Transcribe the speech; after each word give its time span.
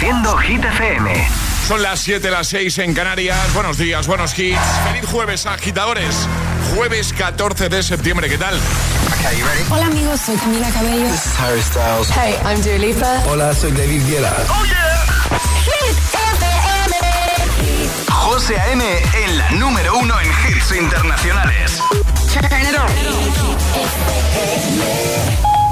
Reproduciendo 0.00 0.36
Hit 0.38 0.64
FM. 0.64 1.28
Son 1.68 1.82
las 1.82 2.00
7, 2.00 2.30
las 2.30 2.48
6 2.48 2.78
en 2.78 2.94
Canarias. 2.94 3.52
Buenos 3.52 3.76
días, 3.76 4.06
buenos 4.06 4.38
hits. 4.38 4.58
Feliz 4.90 5.04
jueves, 5.04 5.44
agitadores. 5.44 6.26
Jueves 6.74 7.12
14 7.12 7.68
de 7.68 7.82
septiembre, 7.82 8.30
¿qué 8.30 8.38
tal? 8.38 8.58
Hola 9.70 9.86
amigos, 9.86 10.18
soy 10.22 10.36
Camila 10.36 10.70
Cabello. 10.70 11.06
This 11.06 11.26
is 11.26 11.38
Harry 11.38 11.60
Styles. 11.60 12.08
Hey, 12.16 12.34
I'm 12.46 12.62
Dua 12.62 12.78
Lipa. 12.78 13.22
Hola, 13.28 13.54
soy 13.54 13.72
David 13.72 14.00
Guetta. 14.08 14.34
Oh 14.48 14.64
yeah. 14.64 15.04
Hit 15.66 15.96
FM. 16.14 16.94
José 18.08 18.58
A.M. 18.58 18.82
en 19.22 19.38
la 19.38 19.50
número 19.50 19.98
uno 19.98 20.18
en 20.18 20.28
hits 20.48 20.72
internacionales. 20.74 21.78
Turn 22.32 22.46
it 22.46 22.74
on. 22.74 22.88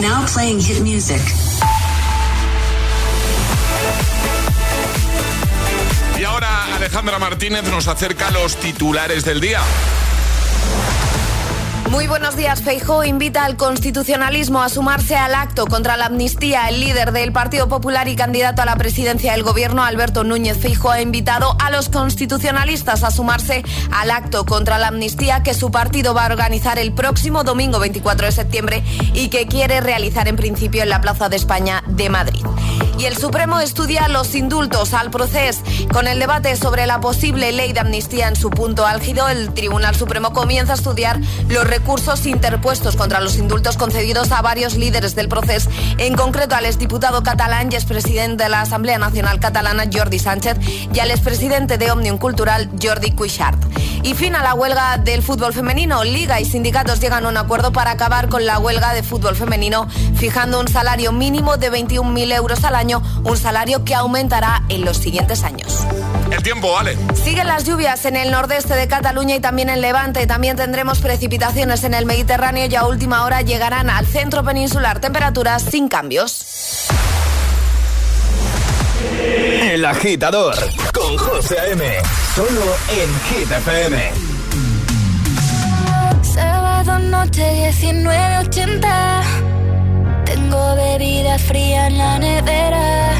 Now 0.02 0.26
playing 0.26 0.60
hit 0.60 0.82
music. 0.82 1.22
Alejandra 6.88 7.18
Martínez 7.18 7.64
nos 7.64 7.86
acerca 7.86 8.30
los 8.30 8.56
titulares 8.56 9.22
del 9.22 9.42
día. 9.42 9.60
Muy 11.90 12.06
buenos 12.06 12.36
días. 12.36 12.62
Feijó 12.62 13.02
invita 13.02 13.46
al 13.46 13.56
constitucionalismo 13.56 14.62
a 14.62 14.68
sumarse 14.68 15.16
al 15.16 15.34
acto 15.34 15.66
contra 15.66 15.96
la 15.96 16.06
amnistía. 16.06 16.68
El 16.68 16.80
líder 16.80 17.12
del 17.12 17.32
Partido 17.32 17.66
Popular 17.68 18.08
y 18.08 18.16
candidato 18.16 18.60
a 18.60 18.66
la 18.66 18.76
presidencia 18.76 19.32
del 19.32 19.42
gobierno, 19.42 19.82
Alberto 19.82 20.22
Núñez 20.22 20.58
Feijó, 20.58 20.90
ha 20.90 21.00
invitado 21.00 21.56
a 21.58 21.70
los 21.70 21.88
constitucionalistas 21.88 23.04
a 23.04 23.10
sumarse 23.10 23.64
al 23.90 24.10
acto 24.10 24.44
contra 24.44 24.76
la 24.76 24.88
amnistía 24.88 25.42
que 25.42 25.54
su 25.54 25.70
partido 25.70 26.12
va 26.12 26.26
a 26.26 26.26
organizar 26.26 26.78
el 26.78 26.92
próximo 26.92 27.42
domingo 27.42 27.78
24 27.78 28.26
de 28.26 28.32
septiembre 28.32 28.84
y 29.14 29.28
que 29.28 29.46
quiere 29.46 29.80
realizar 29.80 30.28
en 30.28 30.36
principio 30.36 30.82
en 30.82 30.90
la 30.90 31.00
Plaza 31.00 31.30
de 31.30 31.36
España 31.36 31.82
de 31.86 32.10
Madrid. 32.10 32.44
Y 32.98 33.04
el 33.04 33.16
Supremo 33.16 33.60
estudia 33.60 34.08
los 34.08 34.34
indultos 34.34 34.92
al 34.92 35.10
proceso. 35.10 35.62
Con 35.92 36.08
el 36.08 36.18
debate 36.18 36.56
sobre 36.56 36.84
la 36.84 37.00
posible 37.00 37.52
ley 37.52 37.72
de 37.72 37.80
amnistía 37.80 38.26
en 38.26 38.34
su 38.34 38.50
punto 38.50 38.86
álgido, 38.86 39.28
el 39.28 39.54
Tribunal 39.54 39.94
Supremo 39.94 40.32
comienza 40.32 40.72
a 40.72 40.76
estudiar 40.76 41.20
los 41.48 41.64
recursos 41.78 42.26
interpuestos 42.26 42.96
contra 42.96 43.20
los 43.20 43.36
indultos 43.36 43.76
concedidos 43.76 44.32
a 44.32 44.42
varios 44.42 44.74
líderes 44.74 45.14
del 45.14 45.28
proceso, 45.28 45.70
en 45.98 46.16
concreto 46.16 46.56
al 46.56 46.66
exdiputado 46.66 47.22
catalán 47.22 47.70
y 47.70 47.76
expresidente 47.76 48.42
de 48.42 48.50
la 48.50 48.62
Asamblea 48.62 48.98
Nacional 48.98 49.38
Catalana, 49.38 49.84
Jordi 49.90 50.18
Sánchez, 50.18 50.58
y 50.92 50.98
al 50.98 51.12
expresidente 51.12 51.78
de 51.78 51.92
Omnium 51.92 52.18
Cultural, 52.18 52.68
Jordi 52.82 53.12
Cuixart. 53.12 53.62
Y 54.02 54.14
fin 54.14 54.34
a 54.34 54.42
la 54.42 54.54
huelga 54.54 54.98
del 54.98 55.22
fútbol 55.22 55.52
femenino. 55.52 56.02
Liga 56.02 56.40
y 56.40 56.44
sindicatos 56.44 57.00
llegan 57.00 57.26
a 57.26 57.28
un 57.28 57.36
acuerdo 57.36 57.72
para 57.72 57.92
acabar 57.92 58.28
con 58.28 58.44
la 58.44 58.58
huelga 58.58 58.92
de 58.92 59.04
fútbol 59.04 59.36
femenino, 59.36 59.88
fijando 60.16 60.58
un 60.58 60.66
salario 60.66 61.12
mínimo 61.12 61.58
de 61.58 61.70
21.000 61.70 62.34
euros 62.34 62.64
al 62.64 62.74
año, 62.74 63.02
un 63.22 63.36
salario 63.36 63.84
que 63.84 63.94
aumentará 63.94 64.64
en 64.68 64.84
los 64.84 64.96
siguientes 64.96 65.44
años. 65.44 65.86
El 66.30 66.42
tiempo, 66.42 66.72
vale. 66.72 66.96
Siguen 67.14 67.46
las 67.46 67.64
lluvias 67.64 68.04
en 68.04 68.16
el 68.16 68.30
nordeste 68.30 68.74
de 68.74 68.86
Cataluña 68.86 69.36
y 69.36 69.40
también 69.40 69.70
en 69.70 69.80
Levante. 69.80 70.26
También 70.26 70.56
tendremos 70.56 70.98
precipitaciones 70.98 71.67
en 71.68 71.92
el 71.92 72.06
Mediterráneo 72.06 72.66
y 72.66 72.74
a 72.76 72.86
última 72.86 73.24
hora 73.24 73.42
llegarán 73.42 73.90
al 73.90 74.06
centro 74.06 74.42
peninsular. 74.42 75.00
Temperaturas 75.00 75.62
sin 75.62 75.86
cambios. 75.88 76.88
El 79.60 79.84
agitador 79.84 80.54
con 80.94 81.18
José 81.18 81.56
M. 81.72 81.84
Solo 82.34 82.62
en 82.88 83.20
Hit 83.28 83.50
FM. 83.50 84.10
Sábado 86.22 86.98
noche 87.00 87.70
1980. 87.82 89.22
Tengo 90.24 90.74
bebida 90.74 91.38
fría 91.38 91.88
en 91.88 91.98
la 91.98 92.18
nevera. 92.18 93.12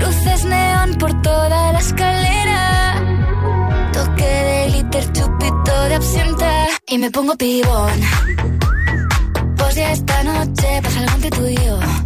Luces 0.00 0.44
neón 0.44 0.96
por 0.98 1.22
toda 1.22 1.72
la 1.72 1.78
escalera. 1.78 2.35
De 5.84 5.94
absenta. 5.94 6.66
Y 6.88 6.98
me 6.98 7.10
pongo 7.10 7.36
pibón. 7.36 8.00
Pues 9.56 9.74
ya 9.74 9.92
esta 9.92 10.22
noche 10.24 10.80
pasa 10.82 11.00
algo 11.00 11.14
entre 11.14 11.30
tú 11.30 11.46
y 11.46 11.56
yo. 11.56 12.05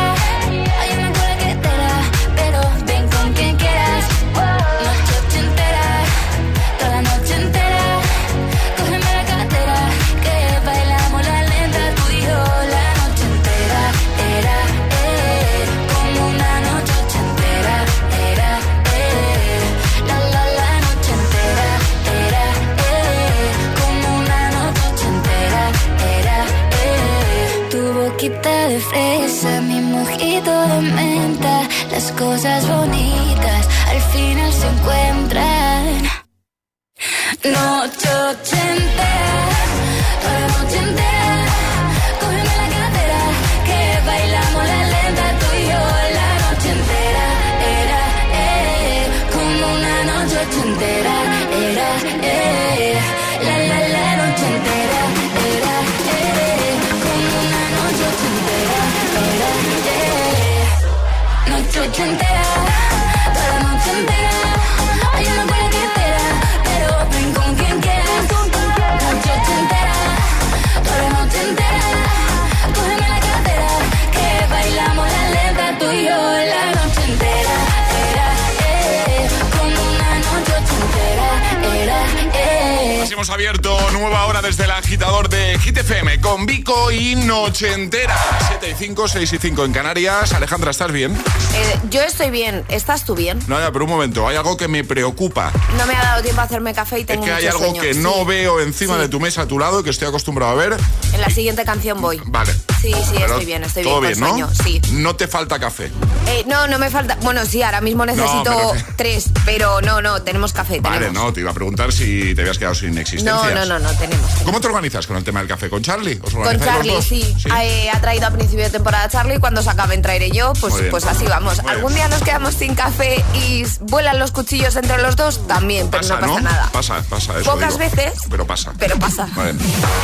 5, 88.81 89.07
6 89.07 89.33
y 89.33 89.37
5 89.37 89.65
en 89.65 89.73
Canarias. 89.73 90.33
Alejandra, 90.33 90.71
¿estás 90.71 90.91
bien? 90.91 91.13
Eh, 91.13 91.79
yo 91.91 92.01
estoy 92.01 92.31
bien. 92.31 92.65
¿Estás 92.67 93.05
tú 93.05 93.13
bien? 93.13 93.37
No, 93.45 93.59
ya, 93.59 93.71
pero 93.71 93.85
un 93.85 93.91
momento. 93.91 94.27
Hay 94.27 94.35
algo 94.35 94.57
que 94.57 94.67
me 94.67 94.83
preocupa. 94.83 95.51
No 95.77 95.85
me 95.85 95.93
ha 95.93 96.01
dado 96.01 96.23
tiempo 96.23 96.41
a 96.41 96.45
hacerme 96.45 96.73
café 96.73 96.97
y 96.97 97.03
tengo 97.03 97.23
Es 97.23 97.29
que 97.29 97.35
hay 97.35 97.45
algo 97.45 97.73
que 97.79 97.93
no 97.93 98.25
veo 98.25 98.59
encima 98.59 98.97
de 98.97 99.07
tu 99.07 99.19
mesa 99.19 99.43
a 99.43 99.45
tu 99.45 99.59
lado 99.59 99.83
que 99.83 99.91
estoy 99.91 100.07
acostumbrado 100.07 100.53
a 100.53 100.55
ver. 100.55 100.77
En 101.13 101.21
la 101.21 101.29
siguiente 101.29 101.63
canción 101.63 102.01
voy. 102.01 102.19
Vale. 102.25 102.53
Sí, 102.81 102.91
sí, 103.07 103.17
estoy 103.17 103.45
bien, 103.45 103.63
estoy 103.63 103.83
todo 103.83 104.01
bien. 104.01 104.19
bien, 104.19 104.39
¿no? 104.39 104.49
Sí. 104.51 104.81
No 104.93 105.15
te 105.15 105.27
falta 105.27 105.59
café. 105.59 105.91
Eh, 106.31 106.45
no, 106.47 106.67
no 106.67 106.79
me 106.79 106.89
falta. 106.89 107.17
Bueno, 107.21 107.45
sí, 107.45 107.61
ahora 107.61 107.81
mismo 107.81 108.05
necesito 108.05 108.73
tres, 108.95 109.29
pero 109.45 109.81
no, 109.81 110.01
no, 110.01 110.21
tenemos 110.21 110.53
café. 110.53 110.79
Vale, 110.79 111.11
no, 111.11 111.33
te 111.33 111.41
iba 111.41 111.51
a 111.51 111.53
preguntar 111.53 111.91
si 111.91 112.33
te 112.33 112.41
habías 112.41 112.57
quedado 112.57 112.75
sin 112.75 112.97
existencia. 112.97 113.33
No, 113.33 113.53
no, 113.53 113.65
no, 113.65 113.79
no, 113.79 113.89
tenemos. 113.97 114.29
¿Cómo 114.45 114.61
te 114.61 114.67
organizas 114.67 115.07
con 115.07 115.17
el 115.17 115.23
tema 115.23 115.39
del 115.39 115.49
café? 115.49 115.69
¿Con 115.69 115.81
Charlie? 115.81 116.17
con 116.17 116.59
Charlie, 116.59 117.01
sí. 117.01 117.35
Eh, 117.61 117.89
ha, 117.89 117.99
traído 117.99 118.27
a 118.27 118.31
principio 118.31 118.63
de 118.63 118.71
temporada 118.71 119.09
Charlie, 119.09 119.39
cuando 119.39 119.61
se 119.61 119.69
acaben 119.69 120.01
traeré 120.01 120.31
yo, 120.31 120.53
pues, 120.53 120.73
pues 120.89 121.05
así 121.05 121.25
vamos. 121.25 121.59
Algún 121.59 121.93
día 121.93 122.07
nos 122.07 122.21
quedamos 122.21 122.55
sin 122.55 122.75
café 122.75 123.23
y 123.33 123.65
vuelan 123.81 124.19
los 124.19 124.31
cuchillos 124.31 124.75
entre 124.75 125.01
los 125.01 125.15
dos, 125.15 125.47
también, 125.47 125.89
pero 125.89 126.07
no 126.07 126.19
pasa 126.19 126.41
nada. 126.41 126.69
Pasa, 126.71 127.03
pasa, 127.09 127.39
eso 127.39 127.51
Pocas 127.51 127.77
veces. 127.77 128.13
Pero 128.29 128.47
pasa. 128.47 128.73
Pero 128.79 128.97
pasa. 128.97 129.27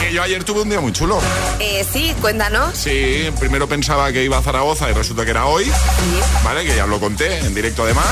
Que 0.01 0.13
yo 0.13 0.21
ayer 0.21 0.43
tuve 0.43 0.61
un 0.61 0.69
día 0.69 0.81
muy 0.81 0.91
chulo. 0.91 1.19
Eh, 1.59 1.85
sí, 1.89 2.13
cuéntanos. 2.21 2.75
Sí, 2.75 3.29
primero 3.39 3.67
pensaba 3.67 4.11
que 4.11 4.23
iba 4.23 4.37
a 4.37 4.41
Zaragoza 4.41 4.89
y 4.89 4.93
resulta 4.93 5.23
que 5.23 5.31
era 5.31 5.45
hoy. 5.45 5.71
¿Vale? 6.43 6.65
Que 6.65 6.75
ya 6.75 6.85
lo 6.85 6.99
conté 6.99 7.39
en 7.39 7.53
directo 7.53 7.83
además. 7.83 8.07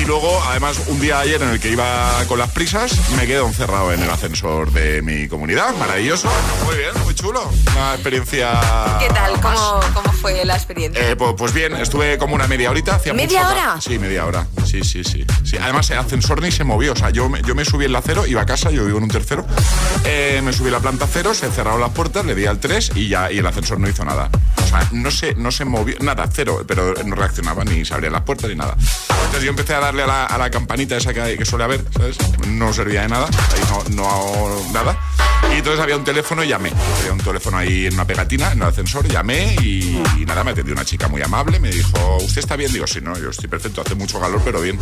Y 0.00 0.04
luego, 0.04 0.40
además, 0.44 0.80
un 0.86 1.00
día 1.00 1.18
ayer 1.18 1.42
en 1.42 1.48
el 1.48 1.60
que 1.60 1.70
iba 1.70 2.24
con 2.28 2.38
las 2.38 2.50
prisas, 2.50 3.10
me 3.16 3.26
quedo 3.26 3.46
encerrado 3.46 3.92
en 3.92 4.00
el 4.00 4.08
ascensor 4.08 4.70
de 4.70 5.02
mi 5.02 5.26
comunidad. 5.26 5.74
Maravilloso. 5.74 6.30
Muy 6.64 6.76
bien, 6.76 6.90
muy 7.04 7.14
chulo. 7.14 7.50
Una 7.72 7.94
experiencia. 7.94 8.60
¿Qué 9.00 9.08
tal? 9.08 9.40
¿Cómo, 9.40 9.80
cómo 9.94 10.12
fue 10.12 10.44
la 10.44 10.54
experiencia? 10.54 11.10
Eh, 11.10 11.16
pues, 11.16 11.34
pues, 11.36 11.52
bien, 11.52 11.74
estuve 11.74 12.16
como 12.16 12.36
una 12.36 12.46
media 12.46 12.70
horita. 12.70 13.00
¿Media 13.12 13.48
hora? 13.48 13.80
Sí, 13.80 13.98
media 13.98 14.24
hora. 14.24 14.46
Sí, 14.64 14.84
sí, 14.84 15.02
sí, 15.02 15.24
sí. 15.44 15.56
Además, 15.56 15.90
el 15.90 15.98
ascensor 15.98 16.40
ni 16.40 16.52
se 16.52 16.62
movió. 16.62 16.92
O 16.92 16.96
sea, 16.96 17.10
yo, 17.10 17.28
yo 17.38 17.54
me 17.56 17.64
subí 17.64 17.84
en 17.84 17.92
la 17.92 18.02
cero, 18.02 18.24
iba 18.26 18.42
a 18.42 18.46
casa, 18.46 18.70
yo 18.70 18.84
vivo 18.84 18.98
en 18.98 19.04
un 19.04 19.10
tercero. 19.10 19.44
Eh, 20.04 20.40
me 20.44 20.52
subí 20.52 20.68
a 20.68 20.72
la 20.72 20.80
planta 20.80 21.08
cero, 21.10 21.34
se 21.34 21.50
cerraron 21.50 21.80
las 21.80 21.90
puertas, 21.90 22.24
le 22.24 22.34
di 22.34 22.46
al 22.46 22.60
3 22.60 22.92
y 22.94 23.08
ya 23.08 23.32
y 23.32 23.38
el 23.38 23.46
ascensor 23.46 23.80
no 23.80 23.88
hizo 23.88 24.04
nada. 24.04 24.30
O 24.62 24.66
sea, 24.66 24.88
no 24.92 25.10
se, 25.10 25.34
no 25.34 25.50
se 25.50 25.64
movió, 25.64 25.96
nada, 26.00 26.28
cero, 26.32 26.64
pero 26.66 26.94
no 27.04 27.16
reaccionaba, 27.28 27.64
ni 27.64 27.84
se 27.84 27.94
abrían 27.94 28.12
las 28.12 28.22
puertas 28.22 28.48
ni 28.48 28.56
nada. 28.56 28.74
Entonces 28.78 29.42
yo 29.42 29.50
empecé 29.50 29.74
a 29.74 29.80
darle 29.80 30.02
a 30.02 30.06
la, 30.06 30.24
a 30.24 30.38
la 30.38 30.50
campanita 30.50 30.96
esa 30.96 31.12
que, 31.12 31.36
que, 31.36 31.44
suele 31.44 31.64
haber, 31.64 31.84
¿sabes? 31.92 32.16
No 32.46 32.72
servía 32.72 33.02
de 33.02 33.08
nada, 33.08 33.26
ahí 33.26 33.60
no, 33.94 34.02
no 34.02 34.72
nada. 34.72 34.98
Y 35.52 35.58
entonces 35.58 35.80
había 35.80 35.96
un 35.96 36.04
teléfono 36.04 36.42
y 36.44 36.48
llamé. 36.48 36.72
Había 37.00 37.12
un 37.12 37.20
teléfono 37.20 37.56
ahí 37.56 37.86
en 37.86 37.94
una 37.94 38.06
pegatina, 38.06 38.52
en 38.52 38.58
el 38.58 38.68
ascensor, 38.68 39.06
llamé 39.08 39.56
y, 39.62 40.02
y 40.18 40.24
nada, 40.26 40.44
me 40.44 40.50
atendió 40.50 40.74
una 40.74 40.84
chica 40.84 41.08
muy 41.08 41.22
amable, 41.22 41.58
me 41.60 41.70
dijo, 41.70 42.16
¿usted 42.18 42.38
está 42.38 42.56
bien? 42.56 42.72
Digo, 42.72 42.86
sí, 42.86 43.00
no, 43.00 43.16
yo 43.18 43.30
estoy 43.30 43.48
perfecto, 43.48 43.82
hace 43.82 43.94
mucho 43.94 44.20
calor, 44.20 44.40
pero 44.44 44.60
bien. 44.60 44.78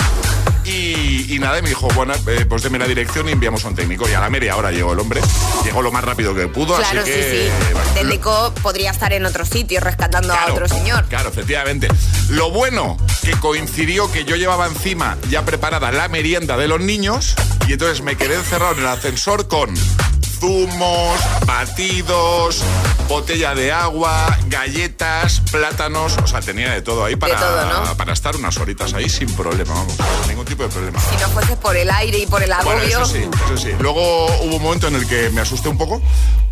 Y, 0.64 1.34
y 1.34 1.38
nada, 1.38 1.60
me 1.62 1.68
dijo, 1.68 1.88
bueno, 1.94 2.14
eh, 2.26 2.44
pues 2.48 2.62
deme 2.62 2.78
la 2.78 2.86
dirección 2.86 3.28
y 3.28 3.32
enviamos 3.32 3.64
a 3.64 3.68
un 3.68 3.74
técnico. 3.74 4.08
Y 4.08 4.14
a 4.14 4.20
la 4.20 4.30
media 4.30 4.56
hora 4.56 4.72
llegó 4.72 4.92
el 4.92 4.98
hombre, 4.98 5.20
llegó 5.64 5.82
lo 5.82 5.92
más 5.92 6.02
rápido 6.02 6.34
que 6.34 6.48
pudo, 6.48 6.76
claro, 6.76 7.02
así 7.02 7.10
que... 7.10 7.22
Sí, 7.22 7.66
sí. 7.68 7.72
Bueno, 7.72 7.90
técnico 7.94 8.54
podría 8.62 8.90
estar 8.90 9.12
en 9.12 9.24
otro 9.24 9.44
sitio 9.44 9.80
rescatando 9.80 10.28
claro, 10.28 10.48
a 10.48 10.52
otro 10.52 10.68
señor. 10.68 11.04
Claro, 11.04 11.28
efectivamente. 11.28 11.88
Lo 12.36 12.50
bueno 12.50 12.98
que 13.24 13.32
coincidió 13.32 14.12
que 14.12 14.26
yo 14.26 14.36
llevaba 14.36 14.66
encima 14.66 15.16
ya 15.30 15.46
preparada 15.46 15.90
la 15.90 16.08
merienda 16.08 16.58
de 16.58 16.68
los 16.68 16.80
niños 16.80 17.34
y 17.66 17.72
entonces 17.72 18.02
me 18.02 18.16
quedé 18.16 18.34
encerrado 18.34 18.74
en 18.74 18.80
el 18.80 18.86
ascensor 18.88 19.48
con 19.48 19.74
zumos, 20.38 21.18
batidos, 21.46 22.62
botella 23.08 23.54
de 23.54 23.72
agua, 23.72 24.38
galletas, 24.48 25.40
plátanos, 25.50 26.18
o 26.22 26.26
sea, 26.26 26.40
tenía 26.40 26.72
de 26.72 26.82
todo 26.82 27.06
ahí 27.06 27.16
para, 27.16 27.38
todo, 27.38 27.86
¿no? 27.86 27.96
para 27.96 28.12
estar 28.12 28.36
unas 28.36 28.58
horitas 28.58 28.92
ahí 28.92 29.08
sin 29.08 29.34
problema, 29.34 29.72
vamos, 29.72 29.94
sin 29.94 30.28
ningún 30.28 30.44
tipo 30.44 30.62
de 30.62 30.68
problema. 30.68 31.00
Si 31.00 31.16
no 31.16 31.30
fuese 31.30 31.56
por 31.56 31.74
el 31.74 31.90
aire 31.90 32.18
y 32.18 32.26
por 32.26 32.42
el 32.42 32.52
agobio. 32.52 32.76
Bueno, 32.76 32.86
eso 32.86 33.06
sí, 33.06 33.26
eso 33.46 33.56
sí. 33.56 33.70
Luego 33.80 34.26
hubo 34.42 34.56
un 34.56 34.62
momento 34.62 34.88
en 34.88 34.96
el 34.96 35.06
que 35.08 35.30
me 35.30 35.40
asusté 35.40 35.70
un 35.70 35.78
poco 35.78 36.02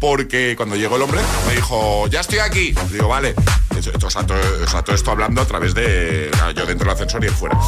porque 0.00 0.54
cuando 0.56 0.76
llegó 0.76 0.96
el 0.96 1.02
hombre 1.02 1.20
me 1.46 1.54
dijo, 1.54 2.06
ya 2.08 2.20
estoy 2.20 2.38
aquí. 2.38 2.74
Digo, 2.90 3.08
vale. 3.08 3.34
O 3.76 4.10
sea, 4.10 4.26
todo, 4.26 4.38
o 4.64 4.68
sea, 4.68 4.82
todo 4.82 4.94
esto 4.94 5.10
hablando 5.10 5.40
a 5.40 5.46
través 5.46 5.74
de 5.74 6.30
yo 6.54 6.66
dentro 6.66 6.86
del 6.86 6.94
ascensor 6.94 7.22
y 7.24 7.28
él 7.28 7.34
fuera. 7.34 7.58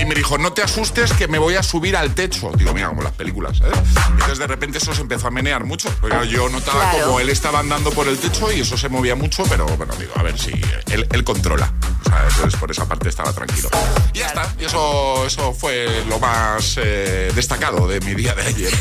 Y 0.00 0.04
me 0.04 0.14
dijo, 0.14 0.38
no 0.38 0.52
te 0.52 0.62
asustes 0.62 1.12
que 1.12 1.28
me 1.28 1.38
voy 1.38 1.54
a 1.54 1.62
subir 1.62 1.96
al 1.96 2.14
techo. 2.14 2.50
Digo, 2.56 2.72
mira, 2.72 2.88
como 2.88 3.02
las 3.02 3.12
películas, 3.12 3.58
¿sabes? 3.58 3.78
Y 4.08 4.12
entonces 4.12 4.38
de 4.38 4.46
repente 4.46 4.78
eso 4.78 4.94
se 4.94 5.02
empezó 5.02 5.28
a 5.28 5.30
menear 5.30 5.64
mucho. 5.64 5.88
Yo 6.28 6.48
notaba 6.48 6.90
claro. 6.90 7.06
como 7.06 7.20
él 7.20 7.28
estaba 7.28 7.60
andando 7.60 7.90
por 7.90 8.08
el 8.08 8.18
techo 8.18 8.52
y 8.52 8.60
eso 8.60 8.76
se 8.76 8.88
movía 8.88 9.14
mucho, 9.14 9.44
pero 9.48 9.66
bueno, 9.66 9.94
digo, 9.98 10.12
a 10.16 10.22
ver 10.22 10.38
si 10.38 10.52
él, 10.90 11.06
él 11.10 11.24
controla. 11.24 11.72
O 12.04 12.08
sea, 12.08 12.24
entonces 12.28 12.58
por 12.60 12.70
esa 12.70 12.86
parte 12.86 13.08
estaba 13.08 13.32
tranquilo. 13.32 13.68
Y 14.12 14.18
ya 14.18 14.26
está. 14.26 14.54
Y 14.58 14.64
eso, 14.64 15.26
eso 15.26 15.52
fue 15.52 16.04
lo 16.08 16.18
más 16.18 16.78
eh, 16.82 17.30
destacado 17.34 17.88
de 17.88 18.00
mi 18.00 18.14
día 18.14 18.34
de 18.34 18.42
ayer. 18.42 18.72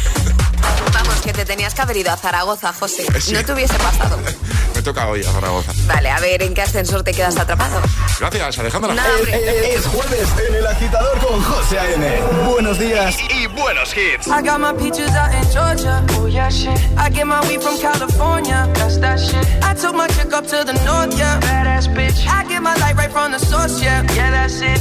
Que 1.25 1.33
te 1.33 1.43
tenías 1.43 1.73
que 1.73 1.81
haber 1.81 1.97
ido 1.97 2.11
a 2.11 2.17
Zaragoza, 2.17 2.71
José. 2.71 3.03
Sí. 3.19 3.33
No 3.33 3.43
te 3.43 3.51
hubiese 3.53 3.73
pasado. 3.79 4.15
Me 4.75 4.81
toca 4.83 5.07
hoy 5.07 5.21
a 5.21 5.31
Zaragoza. 5.31 5.71
Vale, 5.87 6.11
a 6.11 6.19
ver 6.19 6.43
en 6.43 6.53
qué 6.53 6.61
ascensor 6.61 7.01
te 7.01 7.13
quedas 7.13 7.35
atrapado. 7.37 7.81
Gracias, 8.19 8.59
Alejandra. 8.59 8.93
No, 8.93 9.01
es, 9.01 9.27
es, 9.33 9.75
es, 9.75 9.85
jueves 9.87 10.29
en 10.47 10.53
el 10.53 10.67
agitador 10.67 11.17
con 11.17 11.41
José 11.41 11.79
A.N. 11.79 12.21
Buenos 12.47 12.77
días 12.77 13.17
y, 13.27 13.43
y, 13.43 13.47
buenos 13.47 13.91
hits. 13.97 14.27
I 14.27 14.43
got 14.43 14.59
my 14.59 14.73
peaches 14.77 15.09
out 15.15 15.33
in 15.33 15.51
Georgia. 15.51 16.05
Oh 16.19 16.27
yeah, 16.27 16.47
shit. 16.49 16.77
I 16.95 17.09
get 17.09 17.25
my 17.25 17.41
weed 17.47 17.59
from 17.59 17.79
California. 17.79 18.69
That's 18.75 18.99
that 18.99 19.19
shit. 19.19 19.47
I 19.63 19.73
took 19.73 19.95
my 19.95 20.07
chick 20.09 20.31
up 20.31 20.45
to 20.45 20.63
the 20.63 20.73
north, 20.85 21.17
yeah. 21.17 21.39
Badass 21.39 21.87
bitch. 21.95 22.27
I 22.27 22.47
get 22.47 22.61
my 22.61 22.75
light 22.75 22.95
right 22.97 23.11
from 23.11 23.31
the 23.31 23.39
source, 23.39 23.81
yeah. 23.81 24.03
Yeah, 24.13 24.29
that's 24.29 24.61
it. 24.61 24.79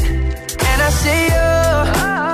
And 0.61 0.83
I 0.83 0.91
see 0.91 1.25
you. 2.29 2.34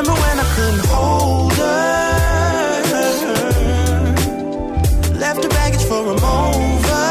Remember 0.00 0.18
when 0.22 0.38
I 0.40 0.46
couldn't 0.56 0.86
hold 0.86 1.52
her? 1.60 2.00
Left 5.20 5.42
her 5.44 5.50
baggage 5.50 5.84
for 5.84 6.00
a 6.00 6.16
mover. 6.24 7.06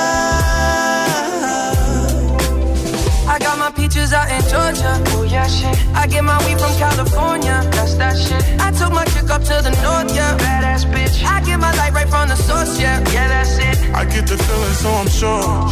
I 3.29 3.38
got 3.38 3.60
my 3.60 3.69
peaches 3.69 4.12
out 4.12 4.31
in 4.31 4.41
Georgia. 4.50 4.93
Oh 5.13 5.22
yeah, 5.22 5.46
shit. 5.46 5.77
I 5.93 6.08
get 6.08 6.24
my 6.24 6.43
weed 6.48 6.60
from 6.60 6.74
California. 6.79 7.62
That's 7.74 7.93
that 8.01 8.17
shit. 8.17 8.43
I 8.60 8.72
took 8.72 8.91
my 8.91 9.05
chick 9.13 9.29
up 9.29 9.43
to 9.43 9.62
the 9.62 9.69
north, 9.86 10.10
yeah. 10.15 10.36
Badass 10.39 10.86
bitch. 10.91 11.24
I 11.24 11.41
get 11.46 11.60
my 11.60 11.72
light 11.77 11.93
right 11.93 12.10
from 12.10 12.27
the 12.29 12.38
source, 12.38 12.81
yeah. 12.81 12.98
Yeah, 13.13 13.27
that's 13.27 13.55
it. 13.60 13.77
I 13.93 14.03
get 14.05 14.25
the 14.25 14.36
feeling, 14.36 14.74
so 14.74 14.89
I'm 14.89 15.10
sure. 15.10 15.69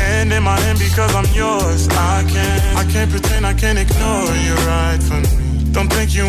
And 0.00 0.32
in 0.32 0.42
my 0.42 0.58
hand 0.60 0.78
because 0.78 1.14
I'm 1.14 1.28
yours. 1.34 1.86
I 1.90 2.24
can't, 2.32 2.78
I 2.78 2.84
can't 2.90 3.10
pretend, 3.10 3.44
I 3.44 3.52
can't 3.52 3.78
ignore 3.78 4.34
you 4.46 4.54
right 4.64 4.79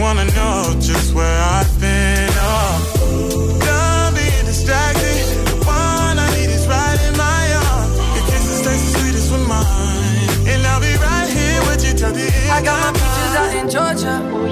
wanna 0.01 0.25
know 0.33 0.73
just 0.79 1.13
where 1.13 1.39
I've 1.39 1.79
been. 1.79 2.29
Oh, 2.41 3.59
done 3.63 4.15
being 4.15 4.45
distracted. 4.45 5.21
The 5.45 5.55
one 5.63 6.17
I 6.17 6.27
need 6.35 6.49
is 6.49 6.67
right 6.67 6.99
in 7.07 7.15
my 7.15 7.43
arms. 7.69 7.95
Your 8.15 8.25
kisses 8.25 8.61
taste 8.65 8.93
the 8.93 8.99
sweetest 8.99 9.31
with 9.31 9.47
mine, 9.47 10.49
and 10.49 10.65
I'll 10.65 10.81
be 10.81 10.93
right 10.97 11.29
here 11.29 11.61
with 11.69 11.85
you 11.85 11.93
till 11.93 12.13
the 12.13 12.25
end. 12.25 12.51
I 12.51 12.63
got 12.63 12.81
my 12.83 12.91
peaches 12.99 13.33
out 13.41 13.53
in 13.55 13.69
Georgia. 13.69 14.30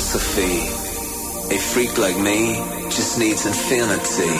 Philosophy. 0.00 1.54
A 1.54 1.58
freak 1.58 1.98
like 1.98 2.16
me 2.16 2.54
just 2.88 3.18
needs 3.18 3.44
infinity. 3.44 4.30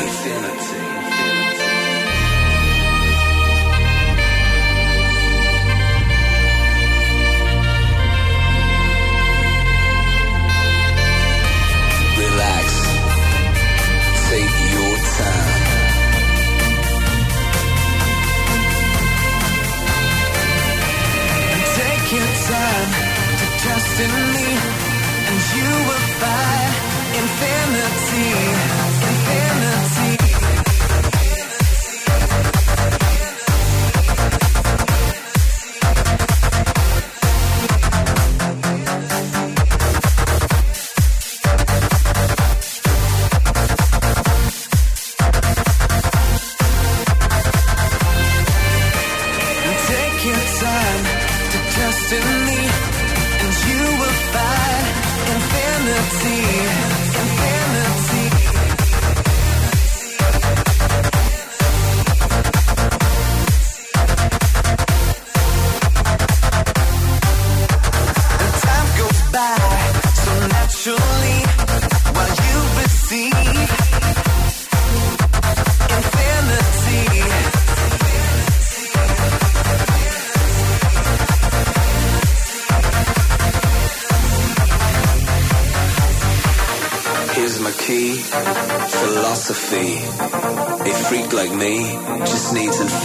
Relax, 12.17 12.67
take 14.31 14.71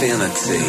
infinity. 0.02 0.65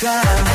Time 0.00 0.46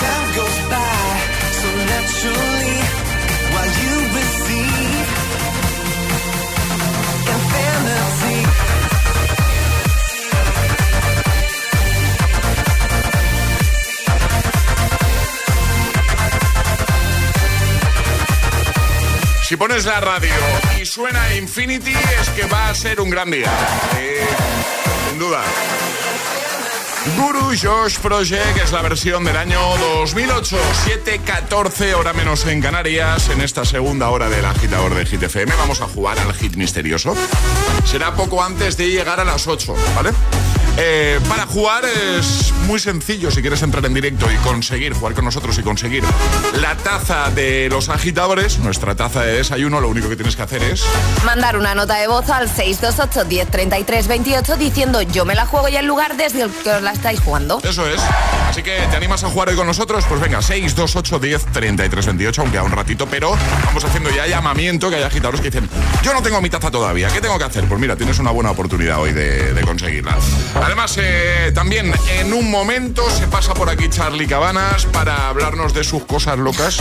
time 0.00 0.28
goes 0.34 0.56
by 0.72 1.02
so 1.60 1.68
naturally 1.92 2.78
while 3.52 3.70
you 3.80 3.94
receive. 4.16 5.30
Si 19.42 19.56
pones 19.56 19.84
la 19.84 19.98
radio 19.98 20.69
suena 20.90 21.36
Infinity, 21.36 21.92
es 22.20 22.28
que 22.30 22.46
va 22.46 22.68
a 22.68 22.74
ser 22.74 23.00
un 23.00 23.10
gran 23.10 23.30
día. 23.30 23.48
Sin 25.08 25.20
duda. 25.20 25.40
Guru 27.16 27.54
Josh 27.56 27.98
Project 27.98 28.56
es 28.62 28.72
la 28.72 28.82
versión 28.82 29.22
del 29.22 29.36
año 29.36 29.60
2008, 29.78 30.56
7.14 31.06 31.94
hora 31.94 32.12
menos 32.12 32.44
en 32.46 32.60
Canarias. 32.60 33.28
En 33.28 33.40
esta 33.40 33.64
segunda 33.64 34.10
hora 34.10 34.28
del 34.28 34.44
agitador 34.44 34.96
de 34.96 35.06
Hit 35.06 35.22
FM 35.22 35.54
vamos 35.56 35.80
a 35.80 35.86
jugar 35.86 36.18
al 36.18 36.34
hit 36.34 36.56
misterioso. 36.56 37.14
Será 37.84 38.14
poco 38.14 38.42
antes 38.42 38.76
de 38.76 38.90
llegar 38.90 39.20
a 39.20 39.24
las 39.24 39.46
8, 39.46 39.74
¿vale? 39.94 40.10
Eh, 40.76 41.20
para 41.28 41.46
jugar 41.46 41.84
es 41.84 42.52
muy 42.70 42.78
sencillo 42.78 43.32
si 43.32 43.40
quieres 43.40 43.62
entrar 43.62 43.84
en 43.84 43.94
directo 43.94 44.30
y 44.30 44.36
conseguir 44.36 44.92
jugar 44.94 45.14
con 45.14 45.24
nosotros 45.24 45.58
y 45.58 45.62
conseguir 45.64 46.04
la 46.60 46.76
taza 46.76 47.28
de 47.30 47.68
los 47.68 47.88
agitadores, 47.88 48.60
nuestra 48.60 48.94
taza 48.94 49.22
de 49.22 49.32
desayuno, 49.38 49.80
lo 49.80 49.88
único 49.88 50.08
que 50.08 50.14
tienes 50.14 50.36
que 50.36 50.42
hacer 50.42 50.62
es 50.62 50.84
Mandar 51.24 51.56
una 51.56 51.74
nota 51.74 51.96
de 51.96 52.06
voz 52.06 52.30
al 52.30 52.48
628 52.48 53.26
1033 53.28 54.06
28 54.06 54.56
diciendo 54.56 55.02
yo 55.02 55.24
me 55.24 55.34
la 55.34 55.46
juego 55.46 55.68
y 55.68 55.78
el 55.78 55.86
lugar 55.86 56.16
desde 56.16 56.42
el 56.42 56.50
que 56.50 56.70
os 56.70 56.80
la 56.80 56.92
estáis 56.92 57.18
jugando. 57.18 57.60
Eso 57.64 57.88
es. 57.88 58.00
Así 58.48 58.62
que 58.62 58.78
te 58.88 58.96
animas 58.96 59.24
a 59.24 59.30
jugar 59.30 59.48
hoy 59.48 59.56
con 59.56 59.66
nosotros, 59.66 60.04
pues 60.08 60.20
venga, 60.20 60.40
628 60.40 61.18
10 61.18 61.46
33 61.46 62.06
28, 62.06 62.42
aunque 62.42 62.58
a 62.58 62.62
un 62.62 62.70
ratito, 62.70 63.08
pero 63.08 63.36
vamos 63.64 63.84
haciendo 63.84 64.10
ya 64.10 64.28
llamamiento 64.28 64.90
que 64.90 64.96
hay 64.96 65.02
agitadores 65.02 65.40
que 65.40 65.50
dicen, 65.50 65.68
yo 66.04 66.14
no 66.14 66.22
tengo 66.22 66.40
mi 66.40 66.50
taza 66.50 66.70
todavía, 66.70 67.08
¿qué 67.08 67.20
tengo 67.20 67.36
que 67.36 67.44
hacer? 67.44 67.64
Pues 67.64 67.80
mira, 67.80 67.96
tienes 67.96 68.20
una 68.20 68.30
buena 68.30 68.52
oportunidad 68.52 69.00
hoy 69.00 69.12
de, 69.12 69.54
de 69.54 69.60
conseguirla. 69.62 70.16
Además, 70.54 70.94
eh, 70.98 71.50
también 71.52 71.92
en 72.20 72.32
un 72.32 72.48
momento 72.48 72.59
se 72.64 73.26
pasa 73.28 73.54
por 73.54 73.70
aquí 73.70 73.88
Charlie 73.88 74.26
Cabanas 74.26 74.84
para 74.84 75.28
hablarnos 75.28 75.72
de 75.72 75.82
sus 75.82 76.04
cosas 76.04 76.38
locas. 76.38 76.76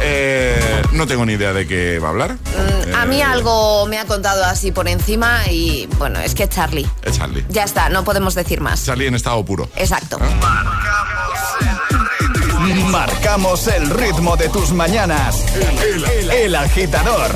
Eh, 0.00 0.82
no 0.92 1.06
tengo 1.06 1.26
ni 1.26 1.34
idea 1.34 1.52
de 1.52 1.66
qué 1.66 1.98
va 1.98 2.08
a 2.08 2.10
hablar. 2.10 2.32
Mm, 2.32 2.94
a 2.94 3.04
mí 3.04 3.20
algo 3.20 3.84
me 3.86 3.98
ha 3.98 4.06
contado 4.06 4.42
así 4.44 4.72
por 4.72 4.88
encima 4.88 5.46
y 5.50 5.86
bueno, 5.98 6.20
es 6.20 6.34
que 6.34 6.48
Charlie. 6.48 6.88
Es 7.02 7.18
Charlie. 7.18 7.44
Ya 7.50 7.64
está, 7.64 7.90
no 7.90 8.02
podemos 8.02 8.34
decir 8.34 8.62
más. 8.62 8.82
Charlie 8.86 9.06
en 9.08 9.14
estado 9.14 9.44
puro. 9.44 9.68
Exacto. 9.76 10.18
Marcamos 12.90 13.66
el 13.66 13.90
ritmo 13.90 14.36
de 14.38 14.48
tus 14.48 14.72
mañanas. 14.72 15.44
El, 15.82 16.04
el- 16.04 16.30
el 16.30 16.54
agitador 16.54 17.30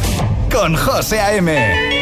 con 0.51 0.75
José 0.75 1.21
A.M. 1.21 1.98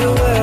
know 0.00 0.14
that 0.14 0.39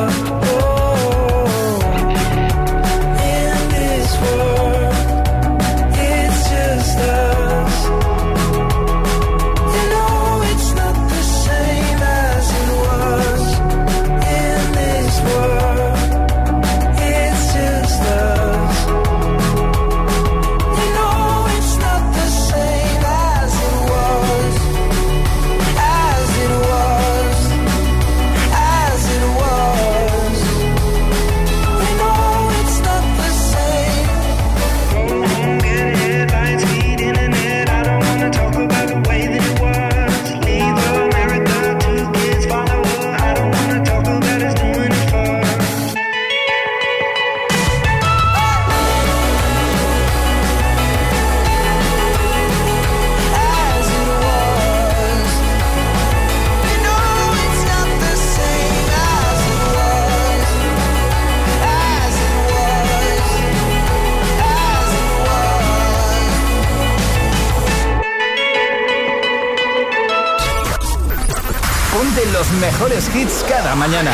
hits 73.18 73.44
cada 73.48 73.76
mañana. 73.76 74.12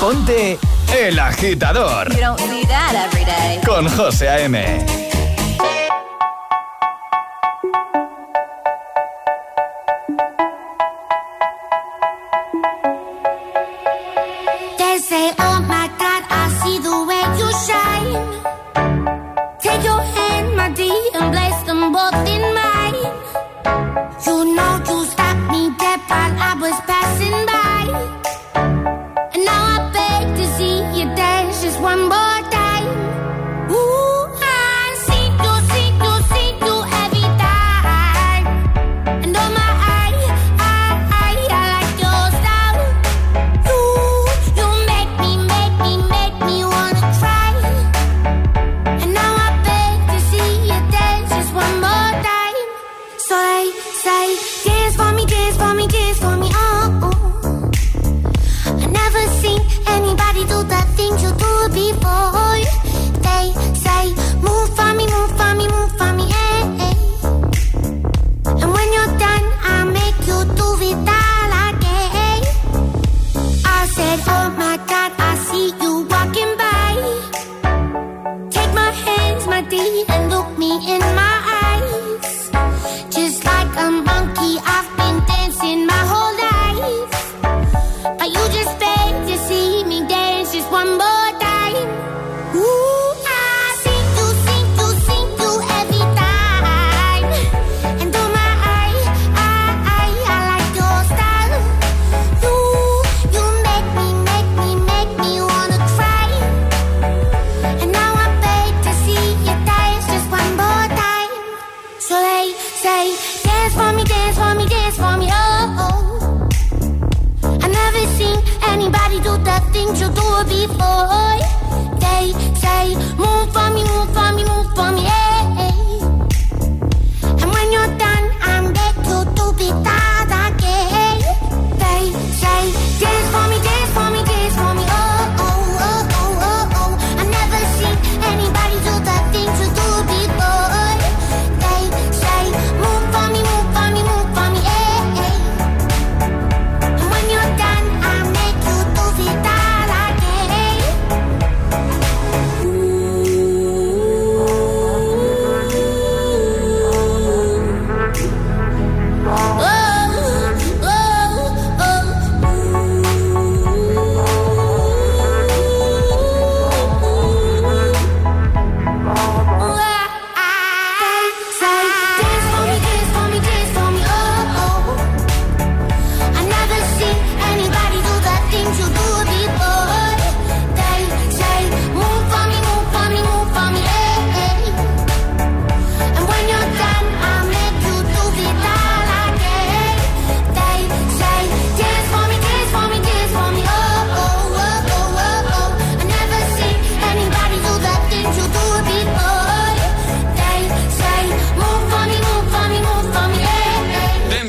Ponte 0.00 0.58
El 0.92 1.18
Agitador 1.18 2.12
You 2.12 2.20
don't 2.20 2.38
see 2.40 2.64
that 2.66 2.94
every 2.94 3.24
day. 3.24 3.60
con 3.64 3.88
José 3.88 4.28
A.M. 4.28 5.05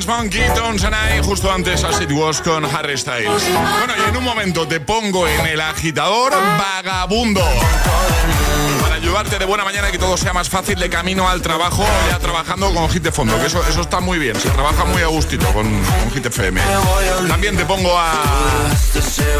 Monkey, 0.07 0.41
Tones 0.55 0.83
and 0.85 0.95
I, 0.95 1.21
justo 1.21 1.51
antes 1.51 1.83
As 1.83 1.99
It 2.01 2.11
Was 2.11 2.41
con 2.41 2.63
Harry 2.63 2.97
Styles. 2.97 3.43
Bueno, 3.51 3.93
y 3.97 4.09
en 4.09 4.15
un 4.15 4.23
momento 4.23 4.65
te 4.67 4.79
pongo 4.79 5.27
en 5.27 5.45
el 5.45 5.59
agitador 5.59 6.33
vagabundo. 6.57 7.43
Para 8.81 8.95
ayudarte 8.95 9.37
de 9.37 9.45
buena 9.45 9.65
mañana 9.65 9.89
y 9.89 9.91
que 9.91 9.97
todo 9.97 10.15
sea 10.15 10.31
más 10.31 10.49
fácil 10.49 10.79
de 10.79 10.89
camino 10.89 11.27
al 11.27 11.41
trabajo, 11.41 11.85
ya 12.09 12.19
trabajando 12.19 12.73
con 12.73 12.89
Hit 12.89 13.03
de 13.03 13.11
Fondo, 13.11 13.37
que 13.39 13.47
eso, 13.47 13.61
eso 13.67 13.81
está 13.81 13.99
muy 13.99 14.17
bien, 14.17 14.39
se 14.39 14.49
trabaja 14.49 14.85
muy 14.85 15.01
a 15.01 15.07
gustito 15.07 15.45
con, 15.47 15.65
con 15.65 16.11
Hit 16.13 16.25
FM. 16.25 16.61
También 17.27 17.57
te 17.57 17.65
pongo 17.65 17.97
a 17.97 18.23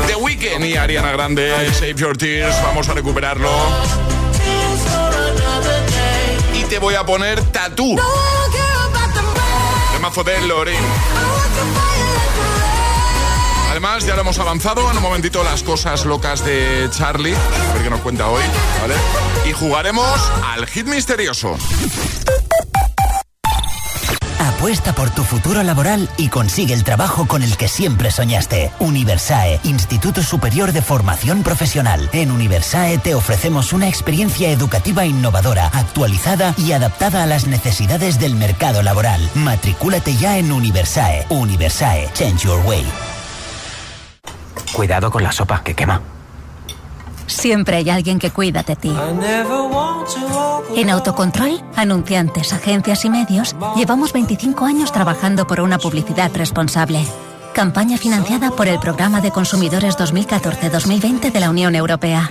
The 0.08 0.16
Weeknd 0.16 0.66
y 0.66 0.76
Ariana 0.76 1.12
Grande, 1.12 1.54
Save 1.74 1.96
Your 1.96 2.18
Tears, 2.18 2.62
vamos 2.62 2.90
a 2.90 2.94
recuperarlo. 2.94 3.50
Y 6.54 6.64
te 6.66 6.80
voy 6.80 6.96
a 6.96 7.06
poner 7.06 7.42
Tatú, 7.52 7.96
de 10.16 10.42
Lorin. 10.48 10.76
Además, 13.70 14.06
ya 14.06 14.16
lo 14.16 14.22
hemos 14.22 14.40
avanzado 14.40 14.90
en 14.90 14.98
un 14.98 15.04
momentito 15.04 15.44
las 15.44 15.64
cosas 15.64 16.06
locas 16.06 16.46
de 16.46 16.88
Charlie, 16.92 17.36
a 17.36 17.74
ver 17.74 17.84
qué 17.84 17.90
nos 17.90 18.00
cuenta 18.00 18.30
hoy, 18.30 18.42
¿vale? 18.82 18.96
Y 19.48 19.52
jugaremos 19.52 20.20
al 20.44 20.66
hit 20.66 20.88
misterioso. 20.88 21.58
Apuesta 24.40 24.94
por 24.94 25.10
tu 25.10 25.24
futuro 25.24 25.64
laboral 25.64 26.10
y 26.18 26.30
consigue 26.30 26.74
el 26.74 26.84
trabajo 26.84 27.28
con 27.28 27.42
el 27.42 27.58
que 27.58 27.68
siempre 27.68 28.12
soñaste. 28.12 28.72
Universae, 28.80 29.60
Instituto 29.64 30.22
Superior 30.22 30.72
de 30.72 30.82
Formación 30.82 31.44
Profesional. 31.44 32.10
En 32.14 32.32
Universae 32.32 32.98
te 33.00 33.16
ofrecemos 33.16 33.74
una 33.74 33.88
experiencia 33.88 34.50
educativa 34.50 35.06
innovadora, 35.06 35.68
actualizada 35.68 36.54
y 36.58 36.72
adaptada 36.72 37.24
a 37.24 37.28
las 37.28 37.48
necesidades 37.48 38.20
del 38.20 38.36
mercado 38.36 38.84
laboral. 38.84 39.28
Matricúlate 39.36 40.16
ya 40.16 40.38
en 40.38 40.52
Universae. 40.52 41.26
Universae, 41.30 42.10
Change 42.14 42.44
Your 42.44 42.64
Way. 42.66 42.86
Cuidado 44.74 45.10
con 45.10 45.24
la 45.24 45.32
sopa 45.32 45.64
que 45.64 45.74
quema. 45.74 46.17
Siempre 47.28 47.78
hay 47.78 47.90
alguien 47.90 48.20
que 48.20 48.32
cuida 48.32 48.64
de 48.64 48.76
ti. 48.76 48.94
En 50.76 50.90
Autocontrol, 50.90 51.62
anunciantes, 51.76 52.54
agencias 52.54 53.06
y 53.06 53.10
medios, 53.10 53.56
llevamos 53.76 54.14
25 54.14 54.66
años 54.66 54.92
trabajando 54.92 55.46
por 55.46 55.62
una 55.62 55.78
publicidad 55.78 56.32
responsable. 56.34 57.06
Campaña 57.54 57.98
financiada 57.98 58.52
por 58.52 58.68
el 58.68 58.80
Programa 58.80 59.20
de 59.20 59.32
Consumidores 59.32 59.98
2014-2020 59.98 61.32
de 61.32 61.40
la 61.40 61.50
Unión 61.50 61.76
Europea. 61.76 62.30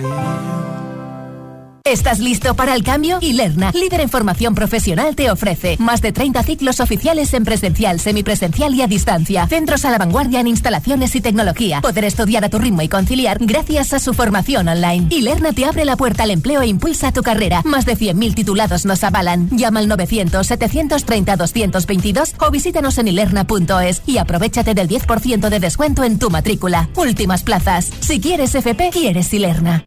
¿Estás 1.87 2.19
listo 2.19 2.53
para 2.53 2.75
el 2.75 2.83
cambio? 2.83 3.17
Ilerna, 3.21 3.71
líder 3.71 4.01
en 4.01 4.09
formación 4.09 4.53
profesional, 4.55 5.15
te 5.15 5.31
ofrece 5.31 5.77
más 5.79 6.01
de 6.01 6.11
30 6.11 6.43
ciclos 6.43 6.81
oficiales 6.81 7.33
en 7.33 7.45
presencial, 7.45 8.01
semipresencial 8.01 8.75
y 8.75 8.81
a 8.81 8.87
distancia. 8.87 9.47
Centros 9.47 9.85
a 9.85 9.91
la 9.91 9.97
vanguardia 9.97 10.41
en 10.41 10.47
instalaciones 10.47 11.15
y 11.15 11.21
tecnología. 11.21 11.79
Poder 11.79 12.03
estudiar 12.03 12.43
a 12.43 12.49
tu 12.49 12.59
ritmo 12.59 12.81
y 12.81 12.89
conciliar 12.89 13.37
gracias 13.39 13.93
a 13.93 13.99
su 13.99 14.13
formación 14.13 14.67
online. 14.67 15.07
Ilerna 15.11 15.53
te 15.53 15.63
abre 15.63 15.85
la 15.85 15.95
puerta 15.95 16.23
al 16.23 16.31
empleo 16.31 16.61
e 16.61 16.67
impulsa 16.67 17.13
tu 17.13 17.23
carrera. 17.23 17.61
Más 17.63 17.85
de 17.85 17.95
100.000 17.95 18.35
titulados 18.35 18.85
nos 18.85 19.05
avalan. 19.05 19.47
Llama 19.51 19.79
al 19.79 19.87
900-730-222 19.87 22.33
o 22.45 22.51
visítanos 22.51 22.97
en 22.97 23.07
ilerna.es 23.07 24.01
y 24.05 24.17
aprovechate 24.17 24.73
del 24.73 24.89
10% 24.89 25.47
de 25.47 25.59
descuento 25.61 26.03
en 26.03 26.19
tu 26.19 26.29
matrícula. 26.29 26.89
Últimas 26.97 27.43
plazas. 27.43 27.89
Si 28.01 28.19
quieres 28.19 28.55
FP, 28.55 28.89
quieres 28.91 29.33
Ilerna. 29.33 29.85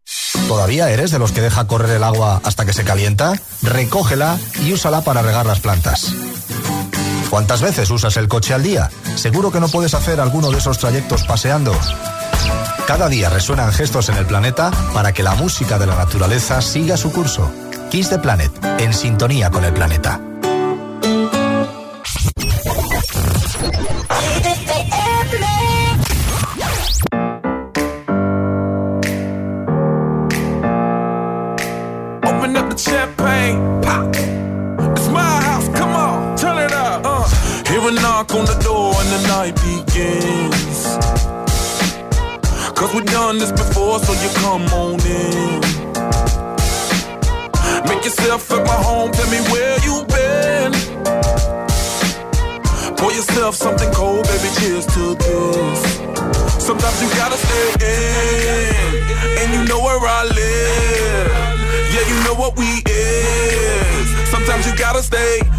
¿Todavía 0.48 0.90
eres 0.90 1.10
de 1.10 1.18
los 1.18 1.32
que 1.32 1.40
deja 1.40 1.66
correr 1.66 1.89
el 1.96 2.05
agua 2.05 2.40
hasta 2.44 2.64
que 2.64 2.72
se 2.72 2.85
calienta? 2.85 3.35
Recógela 3.62 4.38
y 4.62 4.72
úsala 4.72 5.03
para 5.03 5.22
regar 5.22 5.46
las 5.46 5.61
plantas. 5.61 6.12
¿Cuántas 7.31 7.62
veces 7.62 7.90
usas 7.90 8.16
el 8.16 8.29
coche 8.29 8.55
al 8.55 8.62
día? 8.62 8.90
Seguro 9.14 9.53
que 9.53 9.61
no 9.61 9.68
puedes 9.68 9.94
hacer 9.94 10.20
alguno 10.20 10.50
de 10.50 10.59
esos 10.59 10.79
trayectos 10.79 11.24
paseando. 11.24 11.72
Cada 12.87 13.09
día 13.09 13.29
resuenan 13.29 13.72
gestos 13.72 14.09
en 14.09 14.16
el 14.16 14.26
planeta 14.26 14.70
para 14.92 15.12
que 15.12 15.22
la 15.22 15.35
música 15.35 15.79
de 15.79 15.87
la 15.87 15.94
naturaleza 15.94 16.61
siga 16.61 16.96
su 16.96 17.12
curso. 17.12 17.50
Kiss 17.90 18.11
the 18.11 18.18
Planet, 18.18 18.53
en 18.79 18.92
sintonía 18.92 19.50
con 19.50 19.64
el 19.64 19.72
planeta. 19.72 20.20
Come 44.50 44.66
on 44.74 44.98
in. 45.06 45.60
Make 47.88 48.02
yourself 48.04 48.50
at 48.50 48.66
my 48.66 48.78
home, 48.88 49.12
tell 49.12 49.30
me 49.30 49.40
where 49.52 49.76
you 49.86 49.94
been. 50.10 50.72
Pour 52.96 53.12
yourself 53.12 53.54
something 53.54 53.92
cold, 53.92 54.24
baby, 54.26 54.50
cheers 54.58 54.86
to 54.94 55.14
this. 55.22 55.80
Sometimes 56.68 56.98
you 57.02 57.08
gotta 57.22 57.38
stay 57.46 57.66
in, 57.94 58.84
and 59.40 59.48
you 59.54 59.62
know 59.70 59.80
where 59.86 60.02
I 60.18 60.24
live. 60.40 61.30
Yeah, 61.94 62.04
you 62.10 62.16
know 62.24 62.34
what 62.34 62.56
we 62.58 62.82
is. 62.90 64.06
Sometimes 64.34 64.66
you 64.66 64.74
gotta 64.76 65.02
stay 65.02 65.49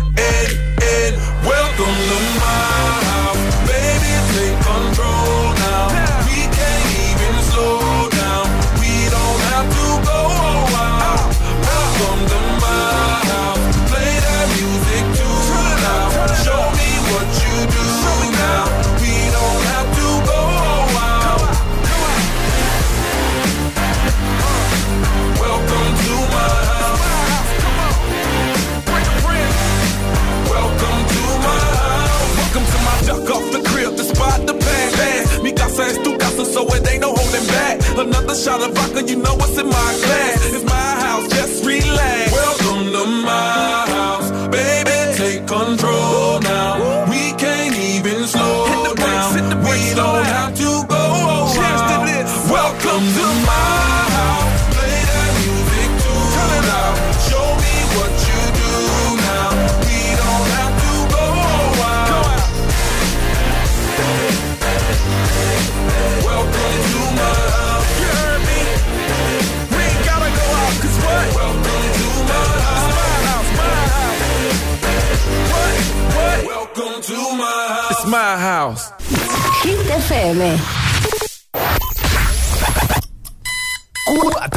Another 38.01 38.33
shot 38.33 38.67
of 38.67 38.73
vodka, 38.73 39.03
you 39.07 39.17
know 39.17 39.35
what's 39.35 39.59
in 39.59 39.67
my 39.67 39.71
glass. 39.71 40.53
It's 40.55 40.65
my 40.65 40.73
house, 40.73 41.27
just 41.27 41.63
relax. 41.63 42.30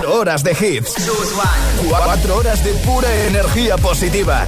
Cuatro 0.05 0.21
horas 0.21 0.45
de 0.45 0.51
hits. 0.53 0.95
Cuatro 1.89 2.37
horas 2.37 2.63
de 2.63 2.75
pura 2.75 3.09
energía 3.27 3.79
positiva. 3.79 4.47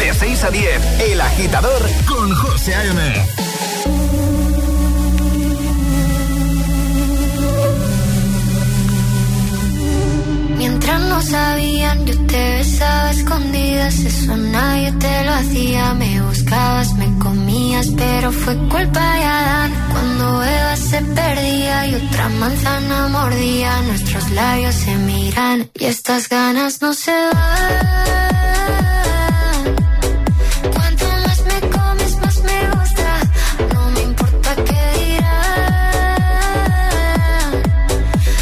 De 0.00 0.12
6 0.12 0.42
a 0.42 0.50
10, 0.50 1.00
El 1.02 1.20
Agitador 1.20 1.88
con 2.04 2.34
José 2.34 2.74
A.M. 2.74 3.26
Mientras 10.56 11.00
no 11.02 11.22
sabían, 11.22 12.04
yo 12.04 12.26
te 12.26 12.56
besaba 12.56 13.12
escondidas. 13.12 13.98
Eso 14.00 14.36
nadie 14.36 14.90
te 14.94 15.24
lo 15.24 15.32
hacía, 15.32 15.94
me 15.94 16.22
me 16.50 17.18
comías, 17.18 17.88
pero 17.94 18.32
fue 18.32 18.56
culpa 18.68 19.00
de 19.00 19.24
Adán. 19.24 19.70
Cuando 19.92 20.42
Eva 20.42 20.76
se 20.76 21.02
perdía 21.02 21.86
y 21.88 21.94
otra 21.96 22.30
manzana 22.30 23.08
mordía, 23.08 23.82
nuestros 23.82 24.30
labios 24.30 24.74
se 24.74 24.94
miran 24.96 25.68
y 25.74 25.84
estas 25.84 26.26
ganas 26.30 26.80
no 26.80 26.94
se 26.94 27.12
van. 27.12 27.34
Cuanto 30.72 31.04
más 31.04 31.40
me 31.44 31.60
comes, 31.68 32.16
más 32.16 32.42
me 32.42 32.70
gusta. 32.70 33.20
No 33.74 33.90
me 33.90 34.00
importa 34.04 34.54
qué 34.56 34.82
dirás. 35.04 35.72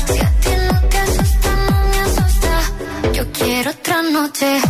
Si 0.06 0.18
a 0.20 0.30
ti 0.42 0.50
no 0.70 0.80
te 0.88 0.98
asusta, 0.98 1.48
no 1.68 1.76
me 1.90 1.98
asusta. 2.06 2.54
Yo 3.14 3.32
quiero 3.32 3.70
otra 3.72 4.02
noche. 4.02 4.60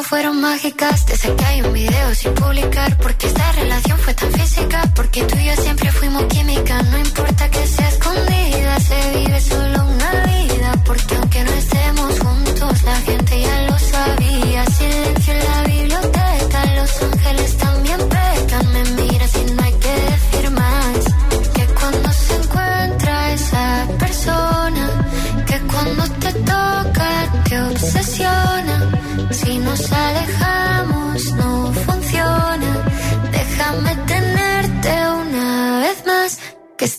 fueron 0.00 0.40
mágicas. 0.40 1.04
Desde 1.04 1.34
que 1.36 1.44
hay 1.44 1.60
un 1.60 1.72
video 1.74 2.14
sin 2.14 2.32
publicar. 2.34 2.96
Porque 2.98 3.26
esta 3.26 3.52
relación 3.52 3.98
fue 3.98 4.14
tan 4.14 4.32
física. 4.32 4.90
Porque 4.94 5.24
tú 5.24 5.36
y 5.36 5.44
yo 5.44 5.56
siempre 5.56 5.92
fuimos 5.92 6.24
química. 6.24 6.82
No 6.84 6.98
importa 6.98 7.50
que 7.50 7.66
seas 7.66 7.98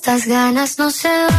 Estas 0.05 0.27
ganas 0.27 0.77
no 0.77 0.89
se 0.91 1.07
van. 1.07 1.29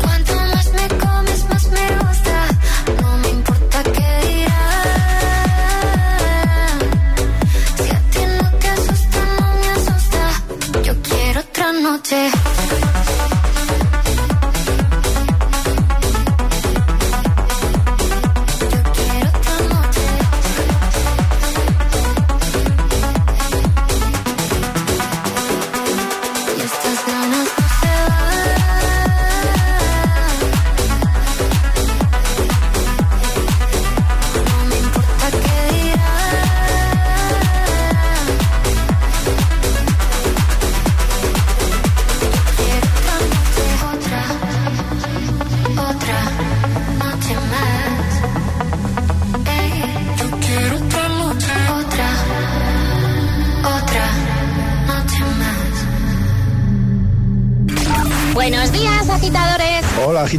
Cuanto 0.00 0.32
más 0.36 0.66
me 0.74 0.88
comes, 0.96 1.44
más 1.48 1.64
me 1.70 1.98
gusta. 1.98 2.46
No 3.02 3.16
me 3.18 3.28
importa 3.30 3.82
qué 3.82 4.42
irás. 4.42 4.88
Si 7.82 7.90
a 7.90 8.00
ti 8.12 8.20
lo 8.40 8.58
que 8.60 8.68
asusta, 8.68 9.18
no 9.40 9.46
me 9.58 9.68
asusta. 9.70 10.22
Yo 10.84 10.94
quiero 11.02 11.40
otra 11.40 11.72
noche. 11.72 12.30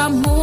amor. 0.00 0.39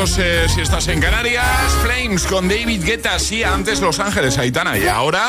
7.32 0.00 0.02
hora 0.02 0.06
menos 0.06 0.18
eh, 0.18 0.46
si 0.48 0.60
estás 0.62 0.88
en 0.88 1.00
Canarias. 1.00 1.44
Flames 1.82 2.24
con 2.24 2.48
David 2.48 2.84
Guetta, 2.84 3.18
sí, 3.18 3.42
antes 3.42 3.80
Los 3.80 3.98
Ángeles, 3.98 4.38
Aitana. 4.38 4.78
Y 4.78 4.86
ahora... 4.88 5.28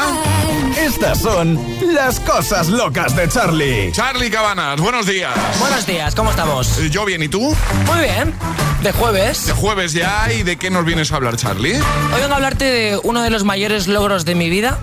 Estas 0.78 1.20
son 1.20 1.60
las 1.94 2.22
cosas 2.22 2.70
locas 2.70 3.16
de 3.16 3.28
Charlie. 3.28 3.92
Charlie 3.92 4.30
Cabanas, 4.30 4.80
buenos 4.80 5.06
días. 5.06 5.34
Buenos 5.60 5.86
días, 5.86 6.16
¿cómo 6.16 6.30
estamos? 6.30 6.78
Eh, 6.80 6.90
Yo 6.90 7.04
bien, 7.04 7.22
¿y 7.22 7.28
tú? 7.28 7.42
Muy 7.86 8.00
bien. 8.00 8.34
De 8.82 8.94
jueves. 8.94 9.48
De 9.48 9.54
jueves 9.54 9.92
ya, 9.92 10.32
¿y 10.32 10.44
de 10.44 10.56
qué 10.56 10.70
nos 10.70 10.86
vienes 10.86 11.12
a 11.12 11.18
hablar, 11.18 11.36
Charlie? 11.36 11.76
Hoy 11.76 12.22
vengo 12.22 12.34
a 12.34 12.38
hablarte 12.38 12.66
de 12.66 13.00
uno 13.04 13.22
de 13.24 13.30
los 13.30 13.44
mayores 13.44 13.88
logros 13.88 14.24
de 14.24 14.36
mi 14.36 14.50
vida, 14.50 14.80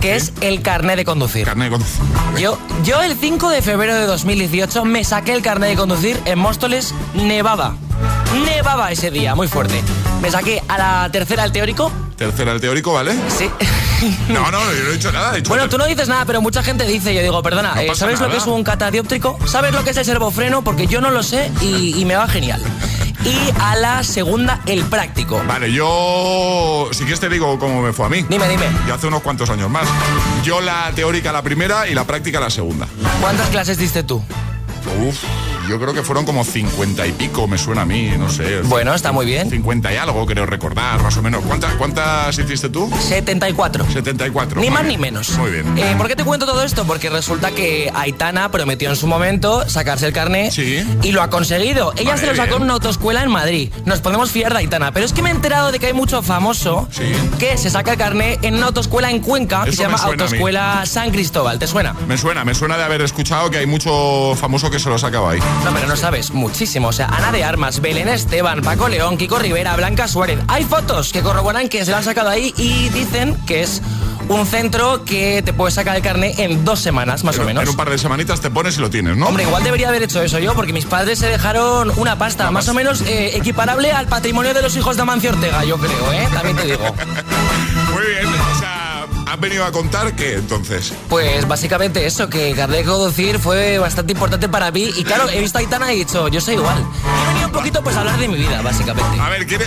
que 0.00 0.16
es 0.16 0.32
el 0.40 0.62
carné 0.62 0.96
de 0.96 1.04
conducir. 1.04 1.46
Carné 1.46 1.66
de 1.66 1.70
conducir. 1.70 2.00
Yo, 2.38 2.58
yo 2.82 3.00
el 3.02 3.16
5 3.16 3.48
de 3.50 3.62
febrero 3.62 3.94
de 3.94 4.06
2018 4.06 4.84
me 4.84 5.04
saqué 5.04 5.32
el 5.34 5.42
carné 5.42 5.68
de 5.68 5.76
conducir 5.76 6.20
en 6.24 6.38
Móstoles, 6.38 6.94
nevaba. 7.14 7.76
Nevaba 8.44 8.90
ese 8.92 9.10
día, 9.10 9.34
muy 9.34 9.48
fuerte. 9.48 9.82
Me 10.22 10.30
saqué 10.30 10.62
a 10.68 10.78
la 10.78 11.08
tercera 11.10 11.44
el 11.44 11.52
teórico. 11.52 11.90
Tercera 12.16 12.52
el 12.52 12.60
teórico, 12.60 12.92
¿vale? 12.92 13.14
Sí. 13.28 13.50
No, 14.28 14.50
no, 14.50 14.58
yo 14.72 14.82
no 14.84 14.88
he 14.88 14.92
dicho 14.94 15.12
nada. 15.12 15.34
he 15.34 15.36
dicho 15.36 15.50
Bueno, 15.50 15.68
tú 15.68 15.76
no 15.76 15.84
dices 15.84 16.08
nada, 16.08 16.24
pero 16.24 16.40
mucha 16.40 16.62
gente 16.62 16.86
dice, 16.86 17.14
yo 17.14 17.20
digo, 17.20 17.42
perdona, 17.42 17.74
No 17.74 17.80
eh, 17.82 17.90
¿sabes 17.94 18.18
lo 18.18 18.30
que 18.30 18.38
es 18.38 18.46
un 18.46 18.64
catadióptrico? 18.64 19.38
¿Sabes 19.44 19.74
lo 19.74 19.84
que 19.84 19.90
es 19.90 19.96
el 19.98 20.06
servofreno? 20.06 20.64
Porque 20.64 20.86
yo 20.86 21.02
no 21.02 21.10
lo 21.10 21.22
sé 21.22 21.52
y, 21.60 22.00
y 22.00 22.04
me 22.06 22.16
va 22.16 22.26
genial. 22.26 22.62
Y 23.26 23.36
a 23.60 23.76
la 23.76 24.02
segunda, 24.02 24.62
el 24.64 24.84
práctico. 24.84 25.42
Vale, 25.46 25.70
yo. 25.70 26.88
Si 26.92 27.00
quieres 27.00 27.20
te 27.20 27.28
digo 27.28 27.58
cómo 27.58 27.82
me 27.82 27.92
fue 27.92 28.06
a 28.06 28.08
mí. 28.08 28.24
Dime, 28.26 28.48
dime. 28.48 28.64
Yo 28.88 28.94
hace 28.94 29.06
unos 29.08 29.20
cuantos 29.20 29.50
años 29.50 29.68
más. 29.68 29.86
Yo 30.42 30.62
la 30.62 30.90
teórica 30.94 31.30
la 31.30 31.42
primera 31.42 31.86
y 31.86 31.92
la 31.94 32.04
práctica 32.04 32.40
la 32.40 32.48
segunda. 32.48 32.88
¿Cuántas 33.20 33.48
clases 33.50 33.76
diste 33.76 34.02
tú? 34.02 34.22
Uf, 35.06 35.18
yo 35.70 35.78
creo 35.80 35.94
que 35.94 36.02
fueron 36.02 36.24
como 36.24 36.44
50 36.44 37.06
y 37.06 37.12
pico, 37.12 37.46
me 37.46 37.56
suena 37.56 37.82
a 37.82 37.86
mí, 37.86 38.10
no 38.18 38.28
sé. 38.28 38.60
Bueno, 38.62 38.92
está 38.92 39.12
muy 39.12 39.24
bien. 39.24 39.48
50 39.48 39.92
y 39.92 39.96
algo, 39.96 40.26
creo 40.26 40.44
recordar, 40.46 41.00
más 41.00 41.16
o 41.16 41.22
menos. 41.22 41.44
¿Cuántas, 41.46 41.74
cuántas 41.74 42.36
hiciste 42.36 42.68
tú? 42.68 42.90
74. 43.08 43.86
74. 43.92 44.60
Ni 44.60 44.68
más 44.68 44.84
ni 44.84 44.98
menos. 44.98 45.30
Muy 45.38 45.52
bien. 45.52 45.78
Eh, 45.78 45.94
¿Por 45.96 46.08
qué 46.08 46.16
te 46.16 46.24
cuento 46.24 46.44
todo 46.44 46.64
esto? 46.64 46.84
Porque 46.84 47.08
resulta 47.08 47.52
que 47.52 47.88
Aitana 47.94 48.50
prometió 48.50 48.90
en 48.90 48.96
su 48.96 49.06
momento 49.06 49.68
sacarse 49.68 50.08
el 50.08 50.12
carnet 50.12 50.52
y 50.58 51.12
lo 51.12 51.22
ha 51.22 51.30
conseguido. 51.30 51.92
Ella 51.96 52.10
Vale, 52.10 52.20
se 52.20 52.26
lo 52.26 52.34
sacó 52.34 52.48
bien. 52.48 52.56
en 52.56 52.62
una 52.64 52.72
autoescuela 52.74 53.22
en 53.22 53.30
Madrid. 53.30 53.70
Nos 53.84 54.00
podemos 54.00 54.32
fiar 54.32 54.52
de 54.52 54.58
Aitana. 54.58 54.90
Pero 54.92 55.06
es 55.06 55.12
que 55.12 55.22
me 55.22 55.28
he 55.28 55.32
enterado 55.32 55.70
de 55.70 55.78
que 55.78 55.86
hay 55.86 55.92
mucho 55.92 56.20
famoso 56.22 56.88
que 57.38 57.56
se 57.56 57.70
saca 57.70 57.92
el 57.92 57.98
carnet 57.98 58.44
en 58.44 58.54
una 58.56 58.66
autoescuela 58.66 59.08
en 59.10 59.20
Cuenca 59.20 59.62
que 59.64 59.70
se 59.72 59.82
llama. 59.82 59.98
Autoescuela 59.98 60.84
San 60.86 61.10
Cristóbal. 61.12 61.58
¿Te 61.60 61.68
suena? 61.68 61.94
Me 62.08 62.18
suena, 62.18 62.44
me 62.44 62.54
suena 62.54 62.76
de 62.76 62.82
haber 62.82 63.02
escuchado 63.02 63.50
que 63.50 63.58
hay 63.58 63.66
mucho 63.66 64.34
famoso 64.34 64.70
que 64.70 64.80
se 64.80 64.88
lo 64.88 64.98
sacaba 64.98 65.32
ahí. 65.32 65.40
No, 65.64 65.74
pero 65.74 65.86
no 65.86 65.96
sabes, 65.96 66.32
muchísimo. 66.32 66.88
O 66.88 66.92
sea, 66.92 67.06
Ana 67.06 67.32
de 67.32 67.44
Armas, 67.44 67.80
Belén 67.80 68.08
Esteban, 68.08 68.62
Paco 68.62 68.88
León, 68.88 69.16
Kiko 69.16 69.38
Rivera, 69.38 69.76
Blanca 69.76 70.08
Suárez. 70.08 70.38
Hay 70.48 70.64
fotos 70.64 71.12
que 71.12 71.20
corroboran 71.22 71.68
que 71.68 71.84
se 71.84 71.90
lo 71.90 71.98
han 71.98 72.04
sacado 72.04 72.30
ahí 72.30 72.54
y 72.56 72.88
dicen 72.88 73.36
que 73.46 73.62
es 73.62 73.82
un 74.28 74.46
centro 74.46 75.04
que 75.04 75.42
te 75.42 75.52
puede 75.52 75.72
sacar 75.72 75.96
el 75.96 76.02
carnet 76.02 76.38
en 76.38 76.64
dos 76.64 76.78
semanas, 76.78 77.24
más 77.24 77.38
o 77.38 77.44
menos. 77.44 77.64
En 77.64 77.68
un 77.68 77.76
par 77.76 77.90
de 77.90 77.98
semanitas 77.98 78.40
te 78.40 78.48
pones 78.48 78.78
y 78.78 78.80
lo 78.80 78.88
tienes, 78.88 79.16
¿no? 79.16 79.26
Hombre, 79.26 79.42
igual 79.42 79.62
debería 79.64 79.88
haber 79.88 80.02
hecho 80.02 80.22
eso 80.22 80.38
yo, 80.38 80.54
porque 80.54 80.72
mis 80.72 80.86
padres 80.86 81.18
se 81.18 81.26
dejaron 81.26 81.92
una 81.96 82.16
pasta, 82.16 82.50
más 82.50 82.68
o 82.68 82.74
menos 82.74 83.02
eh, 83.02 83.36
equiparable 83.36 83.90
al 83.92 84.06
patrimonio 84.06 84.54
de 84.54 84.62
los 84.62 84.76
hijos 84.76 84.96
de 84.96 85.02
Amancio 85.02 85.30
Ortega, 85.30 85.64
yo 85.64 85.76
creo, 85.78 86.12
¿eh? 86.12 86.28
También 86.32 86.56
te 86.56 86.64
digo. 86.64 86.94
has 89.30 89.40
venido 89.40 89.64
a 89.64 89.72
contar 89.72 90.14
que 90.16 90.34
entonces. 90.34 90.92
Pues 91.08 91.46
básicamente 91.46 92.06
eso, 92.06 92.28
que 92.28 92.50
el 92.50 92.56
carnet 92.56 92.80
de 92.80 92.84
conducir 92.84 93.38
fue 93.38 93.78
bastante 93.78 94.12
importante 94.12 94.48
para 94.48 94.70
mí. 94.70 94.90
Y 94.96 95.04
claro, 95.04 95.28
he 95.30 95.40
visto 95.40 95.58
a 95.58 95.60
Aitana 95.60 95.92
y 95.92 95.96
he 95.96 95.98
dicho, 96.04 96.28
yo 96.28 96.40
soy 96.40 96.54
igual. 96.54 96.78
He 96.78 97.26
venido 97.28 97.46
un 97.46 97.52
poquito 97.52 97.82
pues 97.82 97.96
a 97.96 98.00
hablar 98.00 98.18
de 98.18 98.28
mi 98.28 98.36
vida, 98.36 98.60
básicamente. 98.62 99.20
A 99.20 99.28
ver, 99.28 99.42
eh, 99.42 99.58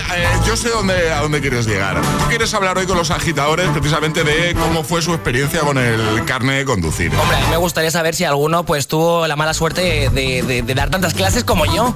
yo 0.46 0.56
sé 0.56 0.68
dónde, 0.70 1.10
a 1.12 1.20
dónde 1.20 1.40
quieres 1.40 1.66
llegar. 1.66 2.00
Tú 2.00 2.24
quieres 2.28 2.52
hablar 2.54 2.76
hoy 2.78 2.86
con 2.86 2.96
los 2.98 3.10
agitadores 3.10 3.68
precisamente 3.70 4.22
de 4.24 4.54
cómo 4.54 4.84
fue 4.84 5.00
su 5.02 5.12
experiencia 5.14 5.60
con 5.60 5.78
el 5.78 6.24
carnet 6.26 6.58
de 6.58 6.64
conducir. 6.64 7.10
Hombre, 7.16 7.36
a 7.36 7.40
mí 7.40 7.46
me 7.50 7.56
gustaría 7.56 7.90
saber 7.90 8.14
si 8.14 8.24
alguno 8.24 8.64
pues 8.64 8.86
tuvo 8.86 9.26
la 9.26 9.36
mala 9.36 9.54
suerte 9.54 10.10
de, 10.10 10.42
de- 10.42 10.62
de 10.62 10.74
dar 10.74 10.90
tantas 10.90 11.14
clases 11.14 11.44
como 11.44 11.64
yo. 11.66 11.94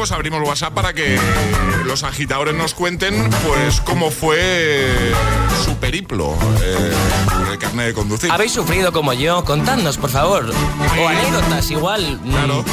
Pues 0.00 0.12
abrimos 0.12 0.40
WhatsApp 0.48 0.72
para 0.72 0.94
que 0.94 1.18
los 1.84 2.04
agitadores 2.04 2.54
nos 2.54 2.72
cuenten 2.72 3.28
pues 3.46 3.82
cómo 3.82 4.10
fue 4.10 5.12
su 5.62 5.76
periplo 5.76 6.38
eh, 6.64 6.92
el 7.52 7.58
carnet 7.58 7.88
de 7.88 7.92
conducir. 7.92 8.32
¿Habéis 8.32 8.52
sufrido 8.52 8.92
como 8.92 9.12
yo? 9.12 9.44
Contadnos, 9.44 9.98
por 9.98 10.08
favor. 10.08 10.54
O 10.98 11.06
anécdotas, 11.06 11.70
igual. 11.70 12.18
Claro. 12.24 12.64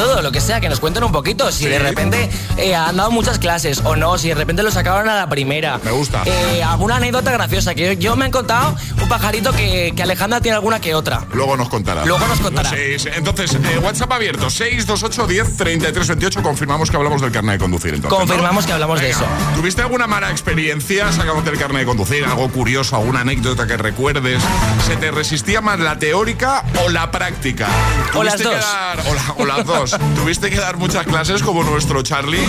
Todo 0.00 0.22
lo 0.22 0.32
que 0.32 0.40
sea, 0.40 0.60
que 0.60 0.68
nos 0.68 0.80
cuenten 0.80 1.04
un 1.04 1.12
poquito. 1.12 1.50
Si 1.52 1.66
de 1.66 1.78
repente 1.78 2.30
eh, 2.56 2.74
han 2.74 2.96
dado 2.96 3.10
muchas 3.10 3.38
clases 3.38 3.82
o 3.84 3.96
no, 3.96 4.16
si 4.18 4.28
de 4.28 4.34
repente 4.34 4.62
lo 4.62 4.70
sacaron 4.70 5.08
a 5.08 5.16
la 5.16 5.28
primera. 5.28 5.78
Me 5.84 5.90
gusta. 5.90 6.22
Eh, 6.24 6.62
alguna 6.62 6.96
anécdota 6.96 7.30
graciosa. 7.32 7.74
Que 7.74 7.86
yo, 7.88 7.92
yo 7.92 8.16
me 8.16 8.24
han 8.24 8.30
contado 8.30 8.74
un 9.00 9.08
pajarito 9.08 9.52
que, 9.52 9.92
que 9.94 10.02
Alejandra 10.02 10.40
tiene 10.40 10.54
alguna 10.56 10.80
que 10.80 10.94
otra. 10.94 11.26
Luego 11.32 11.56
nos 11.56 11.68
contará. 11.68 12.04
Luego 12.06 12.26
nos 12.26 12.40
contará. 12.40 12.70
Sí, 12.70 12.98
sí. 12.98 13.08
Entonces, 13.14 13.52
eh, 13.54 13.78
WhatsApp 13.82 14.12
abierto, 14.12 14.48
628 14.48 15.26
10 15.26 15.56
33 15.56 16.08
28. 16.08 16.42
Confirmamos 16.42 16.90
que 16.90 16.96
hablamos 16.96 17.20
del 17.20 17.30
carnet 17.32 17.54
de 17.54 17.58
conducir. 17.58 17.94
Entonces, 17.94 18.18
¿no? 18.18 18.26
Confirmamos 18.26 18.64
que 18.66 18.72
hablamos 18.72 19.00
de 19.00 19.10
eso. 19.10 19.24
¿Tuviste 19.54 19.82
alguna 19.82 20.06
mala 20.06 20.30
experiencia 20.30 21.12
sacándote 21.12 21.50
el 21.50 21.58
carnet 21.58 21.80
de 21.80 21.86
conducir? 21.86 22.24
¿Algo 22.24 22.48
curioso? 22.50 22.96
¿Alguna 22.96 23.20
anécdota 23.20 23.66
que 23.66 23.76
recuerdes? 23.76 24.42
¿Se 24.86 24.96
te 24.96 25.10
resistía 25.10 25.60
más 25.60 25.78
la 25.78 25.98
teórica 25.98 26.64
o 26.84 26.88
la 26.88 27.10
práctica? 27.10 27.68
O 28.14 28.22
las 28.22 28.34
¿Tuviste 28.36 28.50
que 28.50 28.56
dos. 28.56 28.64
dar- 28.64 29.00
o, 29.06 29.14
la- 29.14 29.34
o 29.36 29.44
las 29.46 29.66
dos. 29.66 29.89
¿Tuviste 30.14 30.50
que 30.50 30.56
dar 30.56 30.76
muchas 30.76 31.06
clases 31.06 31.42
como 31.42 31.62
nuestro 31.64 32.02
Charlie? 32.02 32.40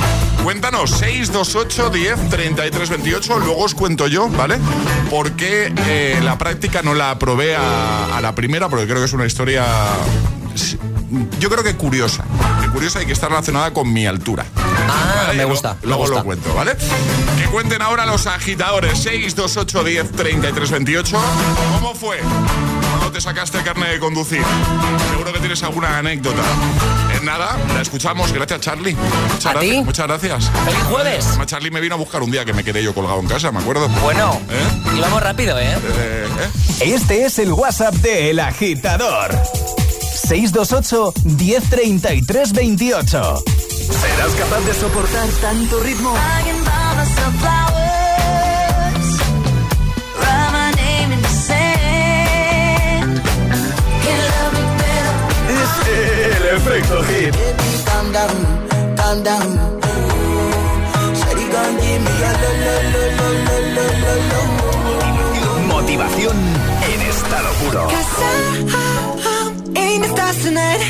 Cuéntanos, 0.43 0.91
628 0.91 1.89
10 1.89 2.29
33 2.29 2.89
28. 2.89 3.39
Luego 3.39 3.63
os 3.63 3.73
cuento 3.75 4.07
yo, 4.07 4.27
¿vale? 4.29 4.57
¿Por 5.09 5.31
qué 5.33 5.73
eh, 5.87 6.19
la 6.23 6.37
práctica 6.37 6.81
no 6.81 6.93
la 6.93 7.11
aprobé 7.11 7.55
a, 7.55 8.17
a 8.17 8.21
la 8.21 8.35
primera? 8.35 8.69
Porque 8.69 8.85
creo 8.85 8.97
que 8.99 9.05
es 9.05 9.13
una 9.13 9.25
historia... 9.25 9.65
Yo 11.39 11.49
creo 11.49 11.63
que 11.63 11.75
curiosa. 11.75 12.23
Que 12.61 12.67
curiosa 12.69 13.01
y 13.01 13.05
que 13.05 13.13
está 13.13 13.27
relacionada 13.27 13.73
con 13.73 13.91
mi 13.91 14.05
altura. 14.05 14.45
Ah, 14.55 15.31
me 15.35 15.43
gusta. 15.45 15.75
me 15.81 15.87
Luego 15.87 16.03
gusta. 16.03 16.17
lo 16.17 16.23
cuento, 16.23 16.53
¿vale? 16.53 16.75
Que 17.37 17.45
cuenten 17.49 17.81
ahora 17.81 18.05
los 18.05 18.27
agitadores 18.27 18.97
628 18.99 19.83
10 19.83 20.11
33 20.11 20.71
28. 20.71 21.21
¿Cómo 21.79 21.93
fue 21.95 22.19
te 23.11 23.21
sacaste 23.21 23.57
el 23.59 23.63
carnet 23.63 23.91
de 23.91 23.99
conducir? 23.99 24.41
Seguro 25.11 25.33
que 25.33 25.39
tienes 25.39 25.61
alguna 25.63 25.97
anécdota. 25.97 26.41
En 27.15 27.25
nada, 27.25 27.57
la 27.73 27.81
escuchamos. 27.81 28.31
Gracias, 28.31 28.61
Charlie. 28.61 28.95
Muchas 28.95 29.45
¿A 29.45 29.51
gracias. 29.53 29.71
ti? 29.75 29.83
Muchas 29.83 30.07
gracias. 30.07 30.51
¡Feliz 30.65 30.83
jueves! 30.89 31.25
Además, 31.27 31.47
Charlie 31.47 31.71
me 31.71 31.81
vino 31.81 31.95
a 31.95 31.97
buscar 31.97 32.21
un 32.23 32.31
día 32.31 32.45
que 32.45 32.53
me 32.53 32.63
quedé 32.63 32.83
yo 32.83 32.93
colgado 32.93 33.19
en 33.19 33.27
casa, 33.27 33.51
me 33.51 33.59
acuerdo. 33.59 33.87
Bueno, 34.01 34.39
¿Eh? 34.49 34.97
íbamos 34.97 35.21
rápido, 35.21 35.59
¿eh? 35.59 35.73
Eh, 35.97 36.27
¿eh? 36.39 36.93
Este 36.93 37.25
es 37.25 37.39
el 37.39 37.51
WhatsApp 37.53 37.93
de 37.95 38.31
El 38.31 38.39
Agitador. 38.39 39.31
628 40.13 41.13
1033 41.25 42.53
28. 42.53 43.43
¿Serás 43.91 44.31
capaz 44.37 44.59
de 44.61 44.73
soportar 44.73 45.27
tanto 45.41 45.79
ritmo? 45.81 46.13
Efecto 56.55 57.01
hit. 57.03 57.35
Calm 57.85 58.11
down, 58.11 58.35
calm 58.97 59.23
down. 59.23 59.49
Shawty 61.19 61.45
gon' 61.53 61.75
give 61.81 62.01
me 62.05 62.13
a 62.29 62.31
lo, 62.41 62.51
lo, 62.65 62.75
lo, 62.93 63.03
lo, 63.19 63.27
lo, 63.47 63.55
lo, 63.75 63.85
lo, 64.03 64.13
lo. 64.31 64.41
Motivación 65.67 66.35
en 66.91 66.99
estado 67.01 67.49
puro. 67.59 67.81
Ain't 69.75 70.01
the 70.03 70.09
stars 70.09 70.37
tonight. 70.43 70.81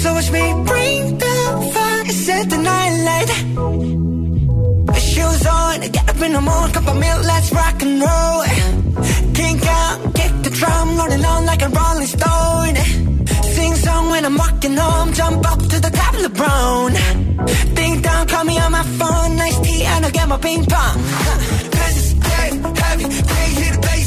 So 0.00 0.08
watch 0.14 0.30
me 0.30 0.44
bring 0.64 1.18
the 1.18 1.34
fire, 1.74 2.12
set 2.24 2.48
the 2.50 2.56
night 2.56 2.94
light. 3.08 3.30
Shoes 4.98 5.46
on, 5.46 5.80
get 5.80 6.08
up 6.08 6.20
in 6.22 6.32
the 6.32 6.40
morning, 6.40 6.72
cup 6.74 6.88
of 6.88 6.96
milk, 6.98 7.24
let's 7.24 7.52
rock 7.52 7.82
and 7.82 8.00
roll. 8.00 8.44
Kink 9.34 9.66
out, 9.66 10.14
kick 10.14 10.32
the 10.42 10.50
drum, 10.50 10.96
rolling 10.96 11.24
on 11.24 11.46
like 11.46 11.62
a 11.62 11.68
rolling 11.68 12.06
stone. 12.06 13.09
song 13.84 14.10
when 14.10 14.24
I'm 14.24 14.36
walking 14.36 14.76
home. 14.76 15.12
Jump 15.12 15.50
up 15.52 15.58
to 15.58 15.76
the 15.86 15.90
top 16.00 16.14
of 16.14 16.22
the 16.22 16.28
LeBron. 16.28 17.74
Ding 17.74 18.00
dong, 18.02 18.26
call 18.26 18.44
me 18.44 18.58
on 18.58 18.72
my 18.72 18.84
phone. 18.98 19.36
Nice 19.36 19.58
tea, 19.60 19.84
and 19.84 20.04
I'll 20.04 20.12
get 20.12 20.28
my 20.28 20.38
ping 20.38 20.64
pong. 20.66 20.96
Huh. 21.22 21.38
heavy, 21.80 21.98
it's 21.98 22.14
dead 22.14 22.74
heavy. 22.78 23.04
Can't. 23.22 23.99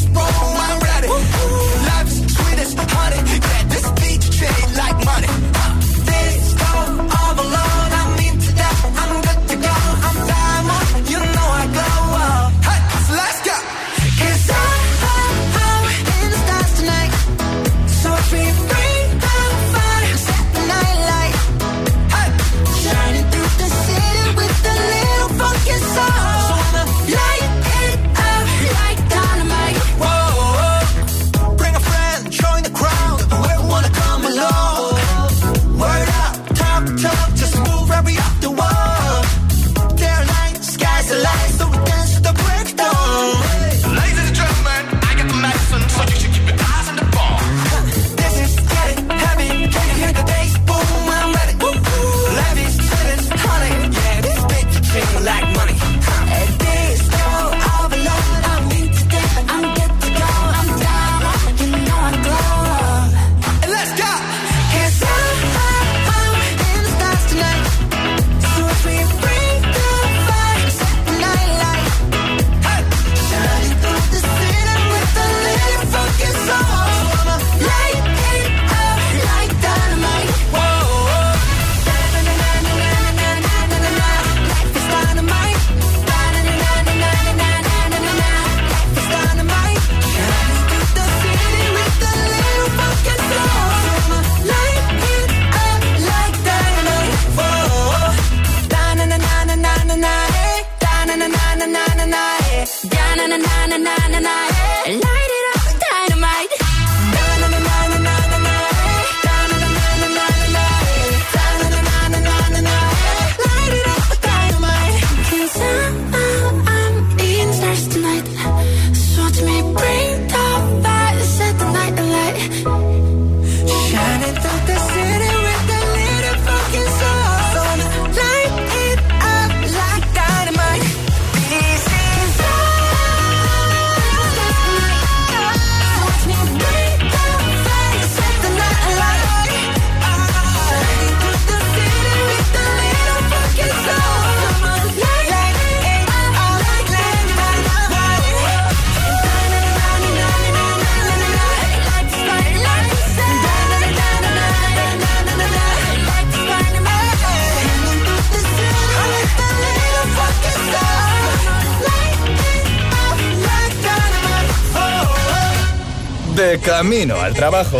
de 166.44 166.60
camino 166.60 167.20
al 167.22 167.34
trabajo. 167.34 167.80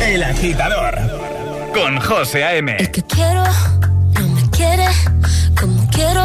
El 0.00 0.22
agitador 0.22 0.96
con 1.74 1.98
José 2.00 2.44
A.M. 2.44 2.76
El 2.78 2.90
que 2.90 3.02
quiero 3.02 3.42
no 4.14 4.28
me 4.28 4.48
quiere 4.50 4.86
como 5.60 5.88
quiero 5.90 6.24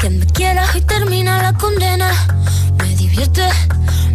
que 0.00 0.10
me 0.10 0.26
quieras 0.26 0.74
y 0.74 0.80
termina 0.80 1.42
la 1.42 1.52
condena. 1.52 2.10
Me 2.78 2.96
divierte, 2.96 3.48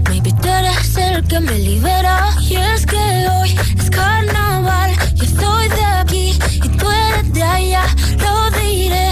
me 0.03 0.09
maybe 0.09 0.33
tú 0.41 0.49
eres 0.49 0.97
el 0.97 1.25
que 1.27 1.39
me 1.39 1.57
libera. 1.59 2.29
Y 2.41 2.55
es 2.55 2.85
que 2.85 3.27
hoy 3.29 3.57
es 3.79 3.89
carnaval, 3.89 4.91
yo 5.15 5.25
soy 5.25 5.69
de 5.69 5.85
aquí 5.85 6.39
y 6.55 6.69
tú 6.77 6.91
eres 6.91 7.33
de 7.33 7.43
allá. 7.43 7.85
Lo 8.19 8.51
diré 8.59 9.11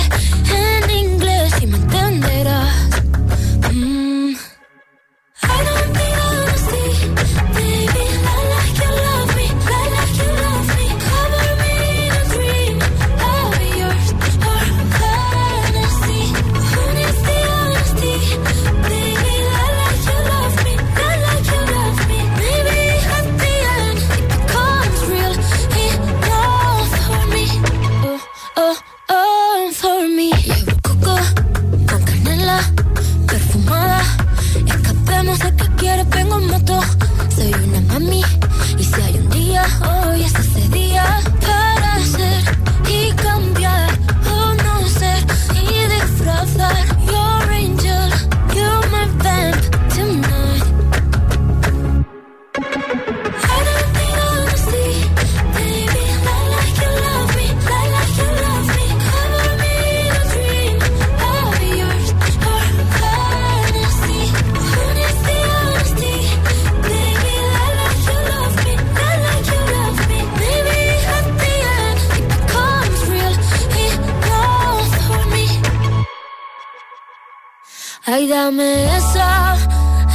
Olvídame 78.34 78.86
esa, 78.98 79.56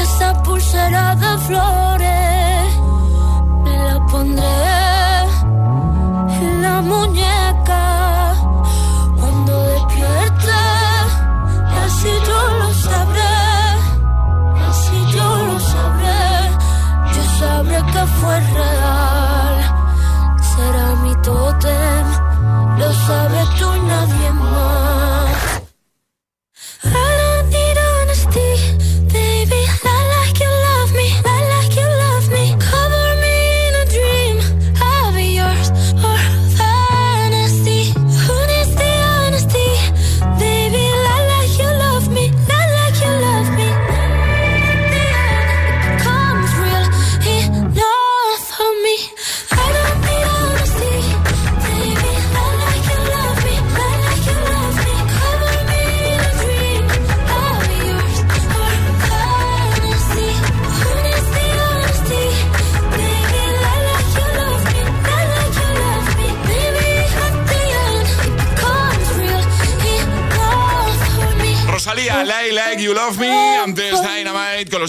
esa 0.02 0.34
pulsera 0.42 1.14
de 1.14 1.38
flor. 1.46 1.97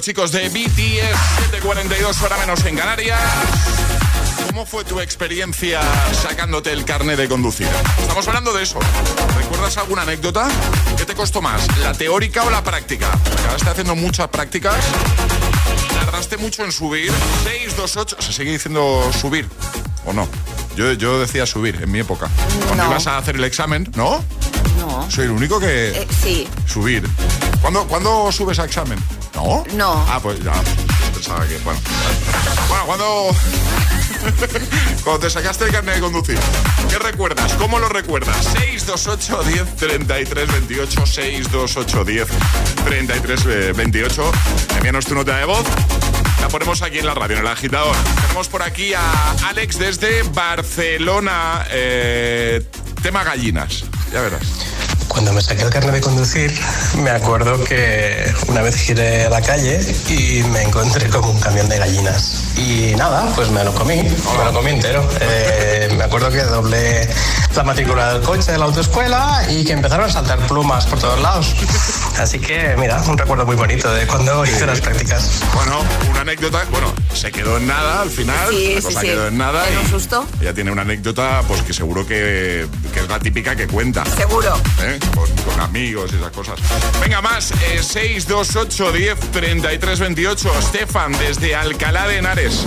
Chicos 0.09 0.31
de 0.31 0.49
BTS. 0.49 1.61
7.42 1.61 2.21
hora 2.23 2.35
menos 2.37 2.65
en 2.65 2.75
Canarias. 2.75 3.19
¿Cómo 4.47 4.65
fue 4.65 4.83
tu 4.83 4.99
experiencia 4.99 5.81
sacándote 6.23 6.71
el 6.71 6.83
carnet 6.83 7.15
de 7.15 7.27
conducir? 7.29 7.67
Estamos 8.01 8.27
hablando 8.27 8.51
de 8.51 8.63
eso. 8.63 8.79
¿Recuerdas 9.37 9.77
alguna 9.77 10.01
anécdota? 10.01 10.47
¿Qué 10.97 11.05
te 11.05 11.13
costó 11.13 11.43
más, 11.43 11.61
la 11.77 11.93
teórica 11.93 12.43
o 12.43 12.49
la 12.49 12.63
práctica? 12.63 13.11
Acabaste 13.39 13.69
haciendo 13.69 13.95
muchas 13.95 14.29
prácticas. 14.29 14.83
Tardaste 16.03 16.37
mucho 16.37 16.65
en 16.65 16.71
subir. 16.71 17.11
628. 17.43 18.15
¿Se 18.19 18.33
sigue 18.33 18.53
diciendo 18.53 19.11
subir 19.13 19.47
o 20.07 20.13
no? 20.13 20.27
Yo, 20.75 20.91
yo 20.93 21.19
decía 21.19 21.45
subir 21.45 21.79
en 21.83 21.91
mi 21.91 21.99
época. 21.99 22.29
Cuando 22.65 22.85
No. 22.85 22.89
ibas 22.89 23.05
a 23.05 23.19
hacer 23.19 23.35
el 23.35 23.43
examen, 23.43 23.87
¿no? 23.95 24.25
No. 24.79 25.11
Soy 25.11 25.25
el 25.25 25.31
único 25.31 25.59
que. 25.59 25.89
Eh, 25.91 26.07
sí. 26.23 26.47
Subir. 26.65 27.07
¿Cuándo, 27.61 27.85
¿Cuándo 27.87 28.31
subes 28.31 28.57
a 28.57 28.65
examen? 28.65 28.97
¿No? 29.39 29.63
No. 29.73 30.05
Ah, 30.07 30.19
pues 30.21 30.43
ya. 30.43 30.51
Pensaba 31.13 31.47
que. 31.47 31.57
Bueno. 31.59 31.79
Bueno, 32.67 32.85
cuando. 32.85 33.35
cuando 35.03 35.19
te 35.19 35.29
sacaste 35.29 35.65
el 35.65 35.71
carnet 35.71 35.95
de 35.95 36.01
conducir. 36.01 36.39
¿Qué 36.89 36.99
recuerdas? 36.99 37.53
¿Cómo 37.53 37.79
lo 37.79 37.87
recuerdas? 37.87 38.35
628 38.45 39.43
10 39.43 39.75
33 39.77 40.51
28. 40.51 41.05
628 41.05 42.03
10 42.03 42.27
33 42.83 43.45
eh, 43.45 43.73
28. 43.73 44.31
Envíanos 44.75 45.05
tu 45.05 45.15
nota 45.15 45.37
de 45.37 45.45
voz. 45.45 45.65
La 46.41 46.49
ponemos 46.49 46.81
aquí 46.81 46.99
en 46.99 47.05
la 47.05 47.13
radio, 47.13 47.37
en 47.37 47.41
el 47.43 47.47
agitador. 47.47 47.95
Tenemos 48.21 48.49
por 48.49 48.61
aquí 48.61 48.93
a 48.93 49.31
Alex 49.47 49.79
desde 49.79 50.23
Barcelona. 50.23 51.65
Eh, 51.69 52.61
tema 53.01 53.23
gallinas. 53.23 53.85
Ya 54.11 54.21
verás. 54.21 54.68
Cuando 55.19 55.33
me 55.33 55.41
saqué 55.41 55.63
el 55.63 55.69
carnet 55.69 55.95
de 55.95 55.99
conducir, 55.99 56.57
me 56.99 57.09
acuerdo 57.09 57.61
que 57.65 58.33
una 58.47 58.61
vez 58.61 58.77
giré 58.77 59.25
a 59.25 59.29
la 59.29 59.41
calle 59.41 59.77
y 60.07 60.43
me 60.43 60.61
encontré 60.61 61.09
como 61.09 61.31
un 61.31 61.39
camión 61.41 61.67
de 61.67 61.77
gallinas. 61.77 62.45
Y 62.55 62.95
nada, 62.95 63.29
pues 63.35 63.49
me 63.51 63.61
lo 63.65 63.73
comí, 63.73 63.97
me 63.97 64.45
lo 64.45 64.53
comí 64.53 64.71
entero. 64.71 65.05
Eh, 65.19 65.93
me 65.97 66.05
acuerdo 66.05 66.29
que 66.29 66.41
doblé 66.43 67.09
la 67.53 67.63
matrícula 67.63 68.13
del 68.13 68.21
coche 68.21 68.53
de 68.53 68.59
la 68.59 68.63
autoescuela 68.63 69.45
y 69.49 69.65
que 69.65 69.73
empezaron 69.73 70.05
a 70.05 70.09
saltar 70.09 70.39
plumas 70.47 70.85
por 70.85 70.99
todos 70.99 71.19
lados. 71.19 71.53
Así 72.19 72.37
que, 72.37 72.75
mira, 72.77 73.01
un 73.07 73.17
recuerdo 73.17 73.45
muy 73.45 73.55
bonito 73.55 73.89
de 73.93 74.05
cuando 74.05 74.43
hice 74.45 74.65
las 74.65 74.81
prácticas. 74.81 75.39
Bueno, 75.53 75.81
una 76.09 76.21
anécdota, 76.21 76.65
bueno, 76.69 76.93
se 77.13 77.31
quedó 77.31 77.57
en 77.57 77.65
nada 77.67 78.01
al 78.01 78.09
final, 78.09 78.49
Sí, 78.49 78.73
la 78.75 78.81
sí, 78.81 78.87
cosa 78.87 78.99
sí. 79.01 79.07
quedó 79.07 79.27
en 79.27 79.37
nada 79.37 79.63
y 79.71 79.77
un 79.77 79.89
susto. 79.89 80.25
ella 80.41 80.53
tiene 80.53 80.69
una 80.71 80.81
anécdota 80.81 81.41
pues 81.47 81.61
que 81.61 81.71
seguro 81.73 82.05
que, 82.05 82.67
que 82.93 82.99
es 82.99 83.07
la 83.07 83.19
típica 83.19 83.55
que 83.55 83.67
cuenta. 83.67 84.03
Seguro. 84.17 84.53
¿eh? 84.81 84.99
Con, 85.15 85.29
con 85.45 85.61
amigos 85.61 86.11
y 86.11 86.17
esas 86.17 86.31
cosas. 86.31 86.59
Venga, 87.01 87.21
más, 87.21 87.51
eh, 87.51 87.81
628 87.81 88.91
10 88.91 89.19
33 89.31 89.99
28. 89.99 90.49
Stefan, 90.61 91.13
desde 91.13 91.55
Alcalá 91.55 92.07
de 92.07 92.17
Henares. 92.17 92.65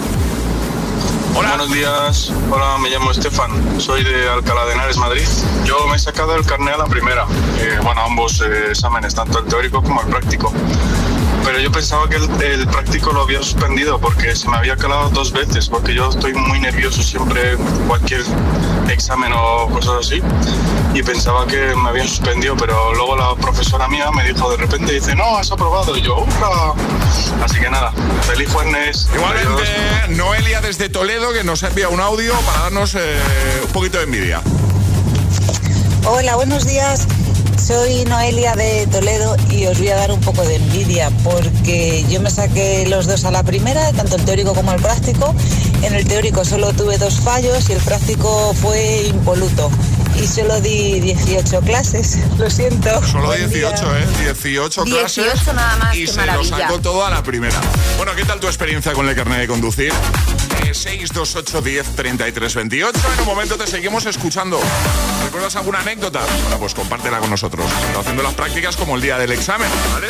Hola. 1.34 1.56
Buenos 1.56 1.72
días. 1.72 2.32
Hola, 2.50 2.76
me 2.78 2.90
llamo 2.90 3.10
Estefan. 3.10 3.80
Soy 3.80 4.04
de 4.04 4.28
Alcalá 4.28 4.66
de 4.66 4.72
Henares, 4.74 4.96
Madrid. 4.98 5.26
Yo 5.64 5.86
me 5.88 5.96
he 5.96 5.98
sacado 5.98 6.34
el 6.36 6.44
carnet 6.44 6.74
a 6.74 6.78
la 6.78 6.84
primera. 6.84 7.26
Eh, 7.58 7.78
bueno, 7.82 8.02
ambos 8.02 8.40
eh, 8.42 8.70
exámenes, 8.70 9.14
tanto 9.14 9.38
el 9.38 9.46
teórico 9.46 9.82
como 9.82 10.02
el 10.02 10.08
práctico. 10.08 10.52
Pero 11.44 11.58
yo 11.58 11.72
pensaba 11.72 12.08
que 12.08 12.16
el, 12.16 12.42
el 12.42 12.66
práctico 12.66 13.12
lo 13.12 13.22
había 13.22 13.42
suspendido 13.42 13.98
porque 13.98 14.36
se 14.36 14.48
me 14.48 14.56
había 14.56 14.76
calado 14.76 15.08
dos 15.10 15.32
veces, 15.32 15.68
porque 15.68 15.94
yo 15.94 16.10
estoy 16.10 16.34
muy 16.34 16.60
nervioso 16.60 17.02
siempre 17.02 17.56
cualquier 17.86 18.22
examen 18.90 19.32
o 19.32 19.68
cosas 19.68 20.06
así. 20.06 20.22
Y 20.94 21.02
pensaba 21.02 21.46
que 21.46 21.74
me 21.76 21.90
habían 21.90 22.08
suspendido, 22.08 22.56
pero 22.56 22.94
luego 22.94 23.16
la 23.16 23.34
profesora 23.36 23.88
mía 23.88 24.10
me 24.10 24.24
dijo 24.24 24.50
de 24.50 24.56
repente, 24.56 24.92
dice, 24.92 25.14
no, 25.14 25.36
has 25.36 25.50
aprobado. 25.50 25.96
Y 25.96 26.02
yo, 26.02 26.16
¡hurra! 26.16 26.74
Así 27.42 27.58
que 27.60 27.70
nada, 27.70 27.92
feliz 28.22 28.50
jueves. 28.50 29.08
Igualmente, 29.14 29.62
Noelia 30.10 30.60
desde 30.60 30.88
Toledo, 30.88 31.32
que 31.32 31.44
nos 31.44 31.62
ha 31.62 31.68
enviado 31.68 31.92
un 31.92 32.00
audio 32.00 32.34
para 32.40 32.60
darnos 32.60 32.94
eh, 32.94 33.20
un 33.64 33.72
poquito 33.72 33.98
de 33.98 34.04
envidia. 34.04 34.40
Hola, 36.04 36.36
buenos 36.36 36.66
días. 36.66 37.06
Soy 37.58 38.04
Noelia 38.06 38.54
de 38.56 38.86
Toledo 38.88 39.36
y 39.50 39.66
os 39.66 39.78
voy 39.78 39.88
a 39.88 39.96
dar 39.96 40.10
un 40.10 40.20
poco 40.20 40.42
de 40.44 40.56
envidia 40.56 41.10
porque 41.22 42.04
yo 42.08 42.20
me 42.20 42.30
saqué 42.30 42.86
los 42.88 43.06
dos 43.06 43.24
a 43.24 43.30
la 43.30 43.42
primera, 43.42 43.92
tanto 43.92 44.16
el 44.16 44.24
teórico 44.24 44.52
como 44.54 44.72
el 44.72 44.80
práctico. 44.82 45.34
En 45.82 45.94
el 45.94 46.06
teórico 46.06 46.44
solo 46.44 46.72
tuve 46.72 46.98
dos 46.98 47.20
fallos 47.20 47.68
y 47.70 47.72
el 47.72 47.80
práctico 47.80 48.52
fue 48.60 49.02
impoluto. 49.06 49.70
Y 50.22 50.26
solo 50.26 50.60
di 50.60 51.00
18 51.00 51.60
clases, 51.60 52.18
lo 52.38 52.50
siento. 52.50 52.90
Solo 53.06 53.26
Buen 53.28 53.48
día. 53.50 53.70
18, 53.70 53.96
¿eh? 53.96 54.06
18 54.24 54.84
clases. 54.84 55.24
18 55.24 55.52
nada 55.54 55.76
más, 55.76 55.96
Y 55.96 56.00
qué 56.04 56.12
se 56.12 56.16
maravilla. 56.18 56.50
lo 56.58 56.58
sacó 56.64 56.78
todo 56.80 57.06
a 57.06 57.10
la 57.10 57.22
primera. 57.22 57.58
Bueno, 57.96 58.12
¿qué 58.16 58.24
tal 58.24 58.38
tu 58.40 58.46
experiencia 58.48 58.92
con 58.92 59.08
el 59.08 59.14
carnet 59.14 59.38
de 59.40 59.46
conducir? 59.48 59.92
Eh, 60.72 60.74
628 60.74 61.60
10 61.60 61.96
33 61.96 62.54
28. 62.54 62.98
En 63.12 63.20
un 63.20 63.26
momento 63.26 63.56
te 63.58 63.66
seguimos 63.66 64.06
escuchando. 64.06 64.58
¿Recuerdas 65.22 65.54
alguna 65.56 65.80
anécdota? 65.80 66.20
Bueno, 66.42 66.58
pues 66.58 66.72
compártela 66.72 67.18
con 67.18 67.28
nosotros. 67.28 67.66
Haciendo 67.98 68.22
las 68.22 68.32
prácticas 68.32 68.76
como 68.76 68.96
el 68.96 69.02
día 69.02 69.18
del 69.18 69.32
examen, 69.32 69.68
¿vale? 69.92 70.08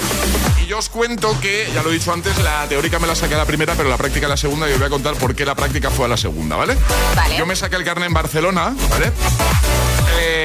Y 0.62 0.66
yo 0.66 0.78
os 0.78 0.88
cuento 0.88 1.38
que, 1.40 1.68
ya 1.74 1.82
lo 1.82 1.90
he 1.90 1.94
dicho 1.94 2.12
antes, 2.12 2.38
la 2.38 2.68
teórica 2.68 3.00
me 3.00 3.08
la 3.08 3.16
saqué 3.16 3.34
a 3.34 3.38
la 3.38 3.44
primera, 3.44 3.74
pero 3.74 3.88
la 3.88 3.96
práctica 3.96 4.26
a 4.26 4.28
la 4.28 4.36
segunda. 4.36 4.68
Y 4.70 4.72
os 4.72 4.78
voy 4.78 4.86
a 4.86 4.90
contar 4.90 5.16
por 5.16 5.34
qué 5.34 5.44
la 5.44 5.56
práctica 5.56 5.90
fue 5.90 6.04
a 6.04 6.08
la 6.08 6.16
segunda, 6.16 6.54
¿vale? 6.54 6.76
Vale. 7.16 7.36
Yo 7.36 7.44
me 7.44 7.56
saqué 7.56 7.74
el 7.74 7.84
carnet 7.84 8.06
en 8.06 8.14
Barcelona, 8.14 8.72
¿vale? 8.88 9.10
Eh, 10.20 10.41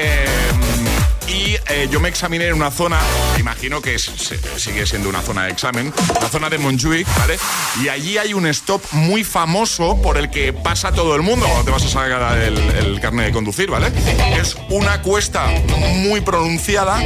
yo 1.86 2.00
me 2.00 2.08
examiné 2.08 2.48
en 2.48 2.54
una 2.54 2.70
zona, 2.70 2.98
imagino 3.38 3.80
que 3.80 3.94
es- 3.94 4.10
sigue 4.56 4.86
siendo 4.86 5.08
una 5.08 5.22
zona 5.22 5.44
de 5.44 5.52
examen, 5.52 5.92
la 6.20 6.28
zona 6.28 6.50
de 6.50 6.58
Montjuic, 6.58 7.06
¿vale? 7.18 7.38
Y 7.82 7.88
allí 7.88 8.18
hay 8.18 8.34
un 8.34 8.46
stop 8.48 8.82
muy 8.92 9.22
famoso 9.24 10.00
por 10.02 10.16
el 10.18 10.30
que 10.30 10.52
pasa 10.52 10.92
todo 10.92 11.14
el 11.14 11.22
mundo 11.22 11.46
cuando 11.46 11.64
te 11.64 11.70
vas 11.70 11.84
a 11.84 11.88
sacar 11.88 12.38
el, 12.38 12.58
el 12.58 13.00
carnet 13.00 13.26
de 13.26 13.32
conducir, 13.32 13.70
¿vale? 13.70 13.92
Es 14.40 14.56
una 14.70 15.00
cuesta 15.02 15.46
muy 15.94 16.20
pronunciada 16.20 17.00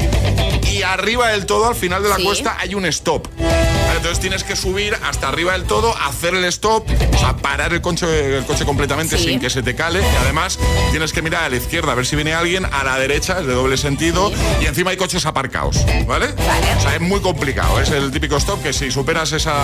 y 0.73 0.83
arriba 0.83 1.29
del 1.29 1.47
todo, 1.47 1.68
al 1.68 1.75
final 1.75 2.03
de 2.03 2.09
la 2.09 2.16
Sí. 2.16 2.25
cuesta, 2.25 2.57
hay 2.59 2.75
un 2.75 2.87
stop. 2.87 3.29
Entonces 3.95 4.20
tienes 4.20 4.43
que 4.43 4.57
subir 4.57 4.97
hasta 5.05 5.29
arriba 5.29 5.53
del 5.53 5.64
todo, 5.64 5.95
hacer 5.97 6.35
el 6.35 6.45
stop, 6.47 6.85
o 7.14 7.18
sea, 7.18 7.37
parar 7.37 7.73
el 7.73 7.81
coche, 7.81 8.39
el 8.39 8.45
coche 8.45 8.64
completamente 8.64 9.16
Sí. 9.16 9.25
sin 9.25 9.39
que 9.41 9.49
se 9.49 9.62
te 9.62 9.77
cale. 9.77 10.01
Y 10.01 10.16
además 10.16 10.59
tienes 10.91 11.12
que 11.12 11.23
mirar 11.23 11.45
a 11.45 11.49
la 11.49 11.57
izquierda 11.57 11.93
a 11.93 11.95
ver 11.95 12.05
si 12.07 12.16
viene 12.16 12.35
alguien, 12.35 12.64
a 12.64 12.83
la 12.83 12.99
derecha 12.99 13.39
es 13.41 13.47
de 13.47 13.53
doble 13.53 13.77
sentido 13.77 14.33
y 14.61 14.66
encima 14.66 14.91
hay 14.91 14.97
coches 14.97 15.25
aparcados, 15.27 15.85
¿vale? 16.07 16.27
O 16.79 16.81
sea, 16.81 16.97
es 16.97 17.01
muy 17.01 17.20
complicado. 17.20 17.79
Es 17.81 17.91
el 17.91 18.11
típico 18.11 18.37
stop 18.39 18.61
que 18.62 18.73
si 18.73 18.91
superas 18.91 19.31
esa, 19.33 19.55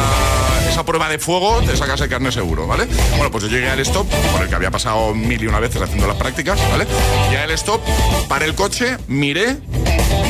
esa 0.70 0.84
prueba 0.84 1.08
de 1.08 1.18
fuego 1.18 1.60
te 1.62 1.76
sacas 1.76 2.00
el 2.02 2.08
carnet 2.08 2.32
seguro, 2.32 2.66
¿vale? 2.68 2.86
Bueno, 3.16 3.30
pues 3.32 3.42
yo 3.44 3.50
llegué 3.50 3.70
al 3.70 3.80
stop, 3.80 4.06
por 4.32 4.42
el 4.42 4.48
que 4.48 4.54
había 4.54 4.70
pasado 4.70 5.14
mil 5.14 5.42
y 5.42 5.46
una 5.48 5.58
veces 5.58 5.82
haciendo 5.82 6.06
las 6.06 6.16
prácticas, 6.16 6.60
¿vale? 6.70 6.86
Llegué 7.30 7.38
al 7.42 7.50
stop, 7.52 7.80
paré 8.28 8.44
el 8.46 8.54
coche, 8.54 8.98
miré, 9.08 9.56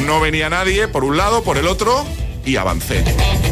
no 0.07 0.20
venía 0.20 0.49
nadie 0.49 0.89
por 0.89 1.05
un 1.05 1.16
lado, 1.16 1.43
por 1.43 1.59
el 1.59 1.66
otro 1.66 2.05
y 2.49 2.57
avancé. 2.57 3.05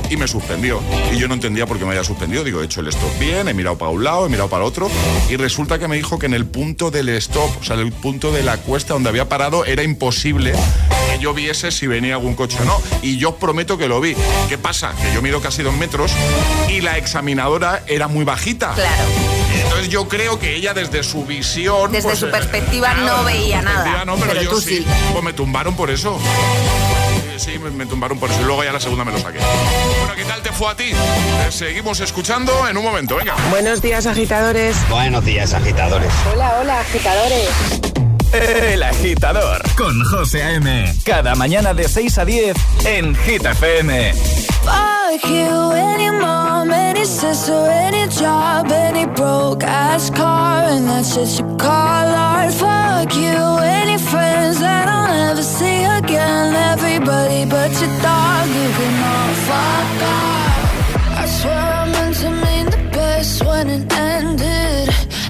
Y 0.08 0.16
me 0.16 0.26
suspendió. 0.26 0.80
Y 1.12 1.18
yo 1.18 1.28
no 1.28 1.34
entendía 1.34 1.66
por 1.66 1.78
qué 1.78 1.84
me 1.84 1.90
había 1.90 2.04
suspendido. 2.04 2.44
Digo, 2.44 2.62
he 2.62 2.64
hecho 2.64 2.80
el 2.80 2.88
stop 2.88 3.18
bien, 3.18 3.48
he 3.48 3.54
mirado 3.54 3.76
para 3.76 3.90
un 3.90 4.02
lado, 4.02 4.26
he 4.26 4.28
mirado 4.28 4.48
para 4.48 4.64
otro. 4.64 4.88
Y 5.28 5.36
resulta 5.36 5.78
que 5.78 5.88
me 5.88 5.96
dijo 5.96 6.18
que 6.18 6.26
en 6.26 6.34
el 6.34 6.46
punto 6.46 6.90
del 6.90 7.08
stop, 7.10 7.50
o 7.60 7.64
sea, 7.64 7.76
en 7.76 7.86
el 7.86 7.92
punto 7.92 8.32
de 8.32 8.42
la 8.42 8.56
cuesta 8.56 8.94
donde 8.94 9.10
había 9.10 9.28
parado, 9.28 9.64
era 9.64 9.82
imposible 9.82 10.52
que 11.10 11.18
yo 11.18 11.34
viese 11.34 11.70
si 11.70 11.86
venía 11.86 12.14
algún 12.14 12.34
coche 12.34 12.58
o 12.62 12.64
no. 12.64 12.80
Y 13.02 13.18
yo 13.18 13.30
os 13.30 13.34
prometo 13.36 13.76
que 13.76 13.88
lo 13.88 14.00
vi. 14.00 14.16
¿Qué 14.48 14.56
pasa? 14.56 14.94
Que 15.02 15.12
yo 15.12 15.20
mido 15.20 15.40
casi 15.40 15.62
dos 15.62 15.74
metros 15.74 16.12
y 16.70 16.80
la 16.80 16.96
examinadora 16.96 17.82
era 17.86 18.08
muy 18.08 18.24
bajita. 18.24 18.72
Claro. 18.74 19.35
Entonces 19.62 19.88
yo 19.88 20.08
creo 20.08 20.38
que 20.38 20.54
ella 20.56 20.74
desde 20.74 21.02
su 21.02 21.24
visión... 21.24 21.92
Desde 21.92 22.08
pues, 22.08 22.18
su 22.18 22.26
eh, 22.26 22.30
perspectiva 22.30 22.94
no 22.94 23.24
veía 23.24 23.62
nada, 23.62 24.04
no, 24.04 24.16
pero, 24.16 24.28
pero 24.28 24.42
yo 24.42 24.50
tú 24.50 24.60
sí. 24.60 24.78
sí. 24.78 24.86
Pues 25.12 25.24
me 25.24 25.32
tumbaron 25.32 25.74
por 25.76 25.90
eso. 25.90 26.18
Sí, 27.38 27.52
sí, 27.52 27.58
me, 27.58 27.70
me 27.70 27.86
tumbaron 27.86 28.18
por 28.18 28.30
eso. 28.30 28.40
Y 28.40 28.44
luego 28.44 28.64
ya 28.64 28.72
la 28.72 28.80
segunda 28.80 29.04
me 29.04 29.12
lo 29.12 29.18
saqué. 29.18 29.38
Bueno, 29.38 30.14
¿qué 30.14 30.24
tal 30.24 30.42
te 30.42 30.52
fue 30.52 30.70
a 30.70 30.76
ti? 30.76 30.92
Te 31.44 31.52
seguimos 31.52 32.00
escuchando 32.00 32.68
en 32.68 32.76
un 32.76 32.84
momento, 32.84 33.16
venga. 33.16 33.34
Buenos 33.50 33.82
días, 33.82 34.06
agitadores. 34.06 34.76
Buenos 34.88 35.24
días, 35.24 35.52
agitadores. 35.54 36.12
Hola, 36.32 36.58
hola, 36.60 36.80
agitadores. 36.80 37.48
El 38.36 38.82
agitador 38.82 39.62
con 39.78 40.04
José 40.04 40.42
A.M. 40.42 40.94
Cada 41.04 41.34
mañana 41.34 41.72
de 41.72 41.88
6 41.88 42.18
a 42.18 42.24
10 42.26 42.54
en 42.84 43.14
Hit 43.14 43.46
FM. 43.46 44.12
Fuck 44.12 45.24
you, 45.24 45.72
any 45.72 46.10
mom, 46.10 46.70
any 46.70 47.06
sister, 47.06 47.66
any 47.70 48.06
job, 48.08 48.70
any 48.70 49.06
broke 49.06 49.64
ass 49.64 50.10
car, 50.10 50.64
and 50.68 50.86
that's 50.86 51.14
shit 51.14 51.38
you 51.38 51.56
call 51.56 51.70
art. 51.70 52.52
Fuck 52.52 53.16
you, 53.16 53.58
any 53.62 53.96
friends 53.96 54.60
that 54.60 54.86
I'll 54.86 55.08
never 55.08 55.42
see 55.42 55.84
again. 55.84 56.54
Everybody 56.54 57.46
but 57.46 57.72
your 57.80 57.94
dog, 58.02 58.48
you 58.48 58.68
can 58.76 59.02
all 59.14 59.34
fuck 59.48 60.02
off. 60.12 61.20
I 61.22 61.26
swear 61.26 61.54
I 61.54 61.90
meant 61.90 62.16
to 62.16 62.30
mean 62.30 62.66
the 62.66 62.90
best 62.92 63.42
when 63.46 63.70
it 63.70 63.92
ended. 63.94 64.15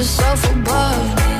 yourself 0.00 0.42
above 0.56 1.39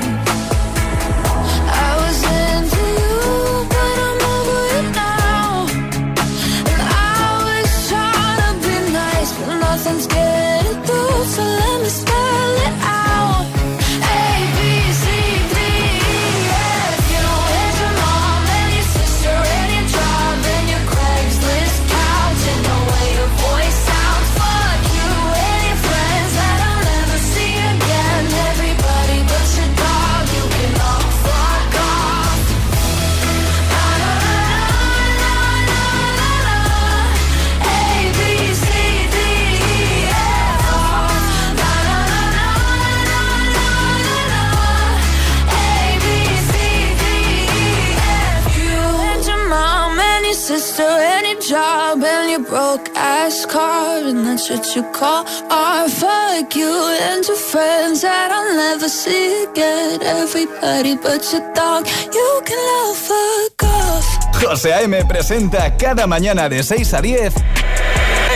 card, 53.50 54.06
and 54.06 54.24
that's 54.24 54.48
what 54.48 54.64
you 54.76 54.82
call 54.92 55.26
art. 55.50 55.90
Fuck 55.90 56.54
you 56.54 56.72
and 57.02 57.26
your 57.26 57.36
friends 57.36 58.02
that 58.02 58.30
I'll 58.30 58.54
never 58.54 58.88
see 58.88 59.44
again. 59.44 60.00
Everybody 60.02 60.96
but 60.96 61.22
your 61.32 61.52
dog, 61.52 61.86
you 62.14 62.30
can 62.44 62.58
love 62.70 62.96
fuck 62.96 63.62
off. 63.64 64.06
José 64.40 64.72
A.M. 64.72 65.04
presenta 65.06 65.76
cada 65.76 66.06
mañana 66.06 66.48
de 66.48 66.62
6 66.62 66.94
a 66.94 67.02
10 67.02 67.34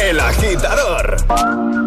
El 0.03 0.21
Agitador 0.21 1.84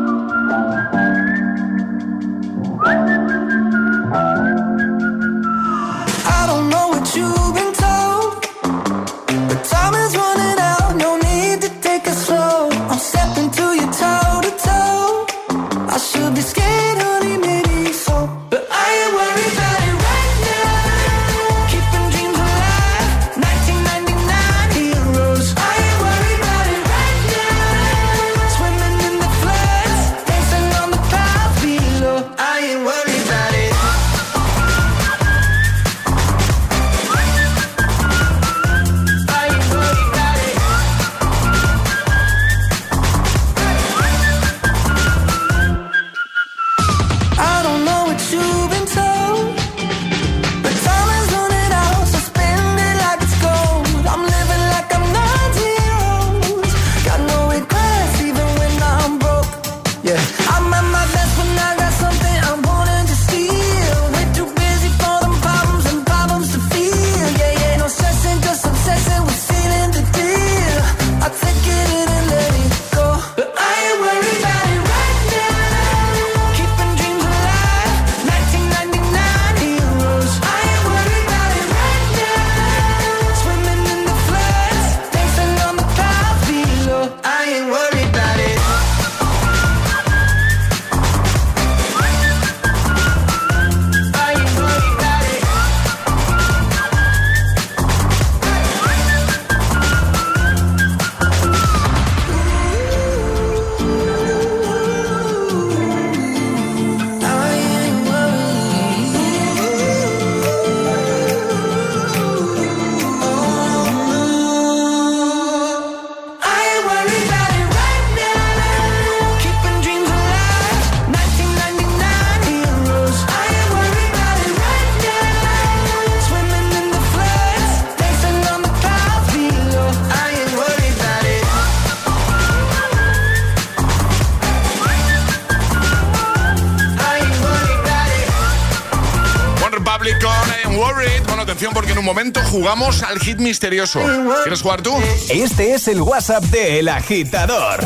Jugamos 142.67 143.01
al 143.01 143.17
hit 143.21 143.39
misterioso. 143.39 144.01
¿Quieres 144.43 144.61
jugar 144.61 144.81
tú? 144.81 144.93
Este 145.29 145.73
es 145.73 145.87
el 145.87 146.01
WhatsApp 146.01 146.43
de 146.47 146.79
El 146.79 146.89
Agitador. 146.89 147.79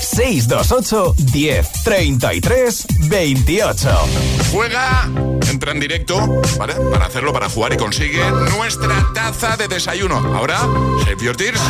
628 0.00 1.14
10 1.32 1.72
33 1.82 2.86
28. 3.08 3.88
Juega, 4.52 5.10
entra 5.50 5.72
en 5.72 5.80
directo 5.80 6.40
para 6.56 6.76
hacerlo, 7.04 7.32
para 7.32 7.48
jugar 7.48 7.72
y 7.72 7.78
consigue 7.78 8.22
nuestra 8.56 9.08
taza 9.12 9.56
de 9.56 9.66
desayuno. 9.66 10.18
Ahora, 10.36 10.60
save 11.04 11.24
your 11.24 11.36
tears. 11.36 11.60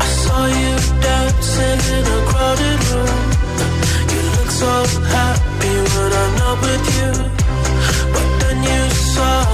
I 0.00 0.06
saw 0.06 0.46
you 0.46 0.78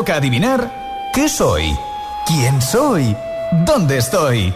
Toca 0.00 0.16
adivinar 0.16 1.10
qué 1.12 1.28
soy, 1.28 1.76
quién 2.26 2.62
soy, 2.62 3.14
dónde 3.66 3.98
estoy. 3.98 4.54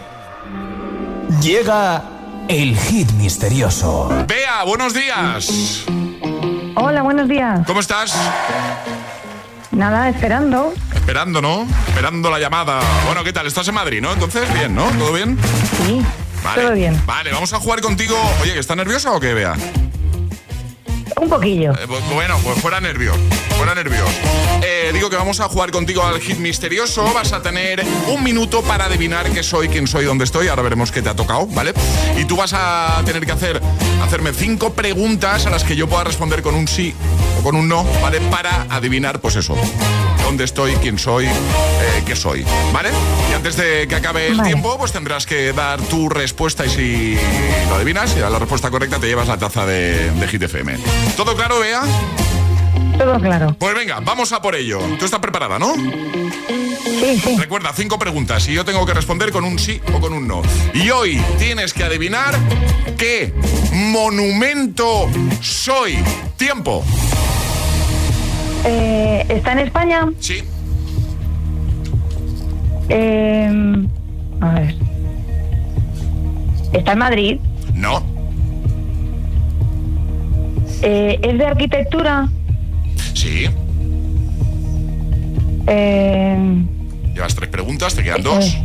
Llega 1.39 2.01
el 2.47 2.75
hit 2.75 3.11
misterioso. 3.11 4.09
Bea, 4.27 4.63
buenos 4.63 4.95
días. 4.95 5.83
Hola, 6.75 7.03
buenos 7.03 7.29
días. 7.29 7.59
¿Cómo 7.67 7.79
estás? 7.79 8.15
Nada, 9.69 10.09
esperando. 10.09 10.73
Esperando, 10.95 11.43
¿no? 11.43 11.67
Esperando 11.89 12.31
la 12.31 12.39
llamada. 12.39 12.79
Bueno, 13.05 13.23
¿qué 13.23 13.31
tal? 13.31 13.45
¿Estás 13.45 13.67
en 13.67 13.75
Madrid, 13.75 14.01
no? 14.01 14.13
Entonces, 14.13 14.51
bien, 14.51 14.73
¿no? 14.73 14.85
¿Todo 14.97 15.13
bien? 15.13 15.37
Sí, 15.85 16.01
Vale. 16.43 16.61
todo 16.63 16.71
bien. 16.73 16.99
Vale, 17.05 17.31
vamos 17.31 17.53
a 17.53 17.59
jugar 17.59 17.81
contigo. 17.81 18.15
Oye, 18.41 18.53
¿que 18.53 18.59
¿estás 18.59 18.77
nerviosa 18.77 19.11
o 19.11 19.19
qué, 19.19 19.35
Bea? 19.35 19.53
Un 21.21 21.29
poquillo. 21.29 21.71
Eh, 21.73 21.87
bu- 21.87 21.99
bueno, 22.13 22.37
pues 22.43 22.59
fuera 22.61 22.81
nervios. 22.81 23.15
Fuera 23.57 23.73
nervios. 23.73 24.09
Eh, 24.61 24.91
digo 24.93 25.09
que 25.09 25.15
vamos 25.15 25.39
a 25.39 25.47
jugar 25.47 25.71
contigo 25.71 26.03
al 26.05 26.19
hit 26.19 26.37
misterioso. 26.37 27.03
Vas 27.13 27.31
a 27.33 27.41
tener 27.41 27.83
un 28.09 28.21
minuto 28.23 28.61
para 28.63 28.85
adivinar 28.85 29.29
qué 29.31 29.41
soy, 29.41 29.69
quién 29.69 29.87
soy, 29.87 30.05
dónde 30.05 30.25
estoy. 30.25 30.49
Ahora 30.49 30.61
veremos 30.63 30.91
qué 30.91 31.01
te 31.01 31.09
ha 31.09 31.15
tocado, 31.15 31.47
¿vale? 31.47 31.73
Y 32.17 32.25
tú 32.25 32.35
vas 32.35 32.51
a 32.53 33.01
tener 33.05 33.25
que 33.25 33.31
hacer, 33.31 33.61
hacerme 34.03 34.33
cinco 34.33 34.73
preguntas 34.73 35.45
a 35.45 35.49
las 35.49 35.63
que 35.63 35.75
yo 35.75 35.87
pueda 35.87 36.03
responder 36.03 36.41
con 36.41 36.53
un 36.53 36.67
sí 36.67 36.93
o 37.39 37.43
con 37.43 37.55
un 37.55 37.67
no, 37.69 37.85
¿vale? 38.01 38.19
Para 38.21 38.63
adivinar, 38.69 39.19
pues 39.21 39.35
eso. 39.37 39.55
Dónde 40.25 40.43
estoy, 40.43 40.73
quién 40.81 40.97
soy, 40.97 41.25
eh, 41.25 42.03
qué 42.05 42.15
soy, 42.15 42.43
¿vale? 42.73 42.89
Y 43.29 43.33
antes 43.33 43.55
de 43.55 43.87
que 43.87 43.95
acabe 43.95 44.27
el 44.27 44.35
Vale. 44.37 44.49
tiempo, 44.49 44.75
pues 44.77 44.91
tendrás 44.91 45.25
que 45.25 45.53
dar 45.53 45.79
tu 45.83 46.09
respuesta 46.09 46.65
y 46.65 46.69
si 46.69 47.17
lo 47.69 47.75
adivinas, 47.75 48.09
si 48.09 48.19
das 48.19 48.31
la 48.31 48.39
respuesta 48.39 48.69
correcta, 48.71 48.99
te 48.99 49.07
llevas 49.07 49.27
la 49.27 49.37
taza 49.37 49.65
de, 49.65 50.11
de 50.11 50.27
Hit 50.27 50.41
FM. 50.41 50.77
¿Todo 51.15 51.35
claro, 51.35 51.59
Bea? 51.59 51.83
Todo 52.97 53.19
claro. 53.19 53.55
Pues 53.59 53.75
venga, 53.75 53.99
vamos 53.99 54.31
a 54.31 54.41
por 54.41 54.55
ello. 54.55 54.79
¿Tú 54.97 55.05
estás 55.05 55.19
preparada, 55.19 55.59
no? 55.59 55.75
Sí, 55.75 57.19
sí. 57.23 57.37
Recuerda, 57.37 57.71
cinco 57.75 57.99
preguntas 57.99 58.47
y 58.47 58.53
yo 58.53 58.65
tengo 58.65 58.85
que 58.85 58.93
responder 58.93 59.31
con 59.31 59.43
un 59.43 59.59
sí 59.59 59.79
o 59.93 59.99
con 59.99 60.11
un 60.13 60.27
no. 60.27 60.41
Y 60.73 60.89
hoy 60.89 61.21
tienes 61.37 61.73
que 61.73 61.83
adivinar 61.83 62.35
qué 62.97 63.33
monumento 63.71 65.07
soy. 65.41 65.97
Tiempo. 66.37 66.83
Eh, 68.65 69.25
¿Está 69.29 69.53
en 69.53 69.59
España? 69.59 70.09
Sí. 70.19 70.43
Eh, 72.89 73.87
a 74.41 74.53
ver. 74.53 74.75
¿Está 76.73 76.93
en 76.93 76.99
Madrid? 76.99 77.39
No. 77.73 78.03
Eh, 80.81 81.19
¿Es 81.21 81.37
de 81.37 81.45
arquitectura? 81.45 82.27
Sí. 83.13 83.47
Eh, 85.67 86.37
Llevas 87.13 87.35
tres 87.35 87.49
preguntas, 87.49 87.95
te 87.95 88.03
quedan 88.03 88.21
dos. 88.21 88.57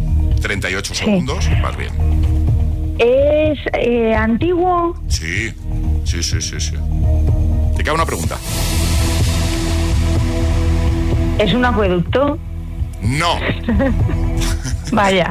38 0.43 0.95
segundos. 0.95 1.49
Vas 1.63 1.77
bien. 1.77 1.93
¿Es 2.99 3.59
eh, 3.75 4.15
antiguo? 4.15 4.97
Sí. 5.09 5.53
Sí, 6.05 6.23
sí, 6.23 6.41
sí, 6.41 6.61
sí. 6.61 6.75
Te 7.77 7.83
queda 7.85 7.95
una 7.95 8.07
pregunta. 8.07 8.37
¿Es 11.41 11.55
un 11.55 11.65
acueducto? 11.65 12.39
No. 13.01 13.39
Vaya. 14.93 15.31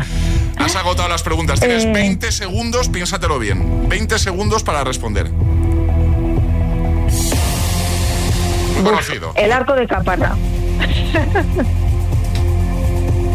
Has 0.57 0.75
agotado 0.75 1.07
las 1.07 1.21
preguntas. 1.21 1.59
Tienes 1.59 1.85
Eh. 1.85 1.91
20 1.93 2.31
segundos, 2.31 2.89
piénsatelo 2.89 3.37
bien. 3.37 3.87
20 3.87 4.17
segundos 4.17 4.63
para 4.63 4.83
responder. 4.83 5.29
Muy 8.73 8.83
conocido. 8.83 9.33
El 9.35 9.51
arco 9.51 9.73
de 9.75 9.85
Caparra. 9.87 10.35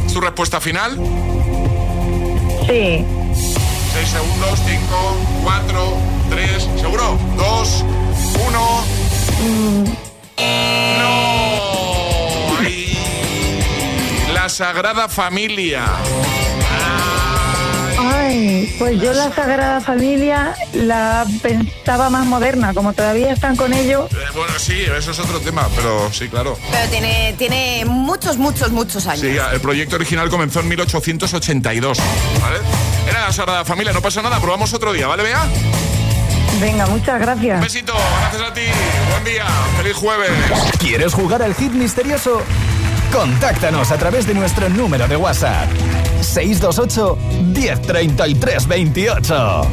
¿Es 0.06 0.12
tu 0.12 0.20
respuesta 0.20 0.60
final? 0.60 0.96
Sí. 2.66 3.04
6 3.92 4.08
segundos, 4.08 4.60
5, 4.66 5.16
4, 5.44 5.96
3, 6.30 6.68
¿seguro? 6.80 7.16
2, 7.36 7.84
1. 8.48 8.84
¡No! 10.98 11.83
La 14.44 14.50
Sagrada 14.50 15.08
Familia. 15.08 15.86
Ay. 17.98 18.24
Ay, 18.26 18.74
pues 18.78 19.00
yo 19.00 19.14
la 19.14 19.32
Sagrada 19.32 19.80
Familia 19.80 20.54
la 20.74 21.24
pensaba 21.40 22.10
más 22.10 22.26
moderna, 22.26 22.74
como 22.74 22.92
todavía 22.92 23.32
están 23.32 23.56
con 23.56 23.72
ello. 23.72 24.06
Eh, 24.10 24.16
bueno, 24.34 24.52
sí, 24.58 24.82
eso 24.82 25.12
es 25.12 25.18
otro 25.18 25.40
tema, 25.40 25.66
pero 25.74 26.12
sí, 26.12 26.28
claro. 26.28 26.58
Pero 26.70 26.90
tiene, 26.90 27.34
tiene 27.38 27.86
muchos, 27.86 28.36
muchos, 28.36 28.70
muchos 28.70 29.06
años. 29.06 29.22
Sí, 29.22 29.34
el 29.50 29.60
proyecto 29.62 29.96
original 29.96 30.28
comenzó 30.28 30.60
en 30.60 30.68
1882, 30.68 31.98
¿vale? 32.42 32.58
Era 33.08 33.22
la 33.22 33.32
Sagrada 33.32 33.64
Familia, 33.64 33.94
no 33.94 34.02
pasa 34.02 34.20
nada, 34.20 34.38
probamos 34.40 34.74
otro 34.74 34.92
día, 34.92 35.06
¿vale, 35.06 35.22
Bea? 35.22 35.42
Venga, 36.60 36.86
muchas 36.88 37.18
gracias. 37.18 37.56
Un 37.56 37.64
besito, 37.64 37.94
gracias 38.20 38.42
a 38.42 38.52
ti, 38.52 38.66
buen 39.10 39.24
día, 39.24 39.46
feliz 39.78 39.96
jueves. 39.96 40.30
¿Quieres 40.78 41.14
jugar 41.14 41.42
al 41.42 41.54
hit 41.54 41.72
misterioso? 41.72 42.42
Contáctanos 43.14 43.92
a 43.92 43.96
través 43.96 44.26
de 44.26 44.34
nuestro 44.34 44.68
número 44.68 45.06
de 45.06 45.16
WhatsApp. 45.16 45.68
628 46.20 47.16
1033 47.54 48.66
28. 48.66 49.70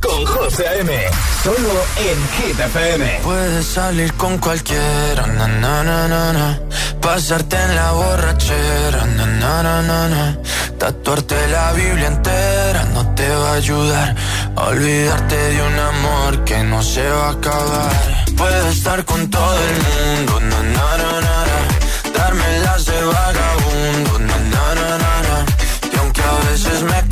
Con 0.00 0.26
José 0.26 0.66
A.M. 0.66 0.92
Solo 1.44 1.84
en 1.96 2.28
Hit 2.34 2.58
FM. 2.58 3.20
Puedes 3.22 3.66
salir 3.66 4.12
con 4.14 4.38
cualquiera, 4.38 5.26
na, 5.26 6.58
pasarte 7.00 7.56
en 7.56 7.76
la 7.76 7.92
borrachera, 7.92 9.04
na, 9.06 10.36
tatuarte 10.76 11.36
la 11.48 11.72
Biblia 11.72 12.08
entera 12.08 12.84
no 12.92 13.14
te 13.14 13.28
va 13.28 13.50
a 13.50 13.54
ayudar 13.54 14.16
a 14.56 14.60
olvidarte 14.64 15.36
de 15.36 15.62
un 15.62 15.78
amor 15.78 16.44
que 16.44 16.58
no 16.64 16.82
se 16.82 17.08
va 17.08 17.28
a 17.28 17.30
acabar. 17.30 18.24
Puedes 18.36 18.76
estar 18.76 19.04
con 19.04 19.30
todo 19.30 19.56
el 19.68 19.76
mundo, 19.86 20.40
darme 22.12 22.58
las 22.64 22.84
de 22.86 23.02
vagabundo, 23.04 24.10
y 25.92 25.96
aunque 25.96 26.22
a 26.22 26.50
veces 26.50 26.82
me 26.82 27.11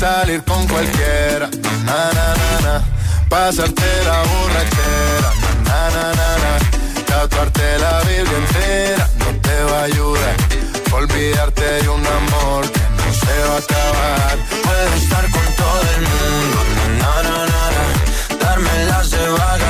Salir 0.00 0.42
con 0.44 0.66
cualquiera, 0.66 1.50
na, 1.84 2.10
na, 2.16 2.26
na, 2.40 2.50
na. 2.64 2.84
pasarte 3.28 3.90
la 4.08 4.18
borrachera, 4.30 5.30
na, 5.66 5.80
na, 5.94 6.04
na, 6.18 6.28
na. 6.42 6.52
tatuarte 7.04 7.78
la 7.78 8.00
Biblia 8.08 8.38
entera 8.44 9.06
no 9.18 9.28
te 9.44 9.56
va 9.68 9.80
a 9.80 9.84
ayudar. 9.84 10.36
Olvidarte 10.92 11.66
de 11.82 11.88
un 11.90 12.04
amor 12.20 12.62
que 12.72 12.84
no 12.96 13.06
se 13.22 13.34
va 13.48 13.56
a 13.56 13.64
acabar. 13.66 14.36
Puedes 14.64 15.02
estar 15.02 15.24
con 15.36 15.46
todo 15.60 15.82
el 15.94 16.02
mundo, 16.10 16.58
na, 17.00 17.12
na, 17.28 17.38
na, 17.52 17.62
na. 17.76 17.84
darme 18.42 18.84
las 18.86 19.10
de 19.10 19.28
vagabundo, 19.28 19.69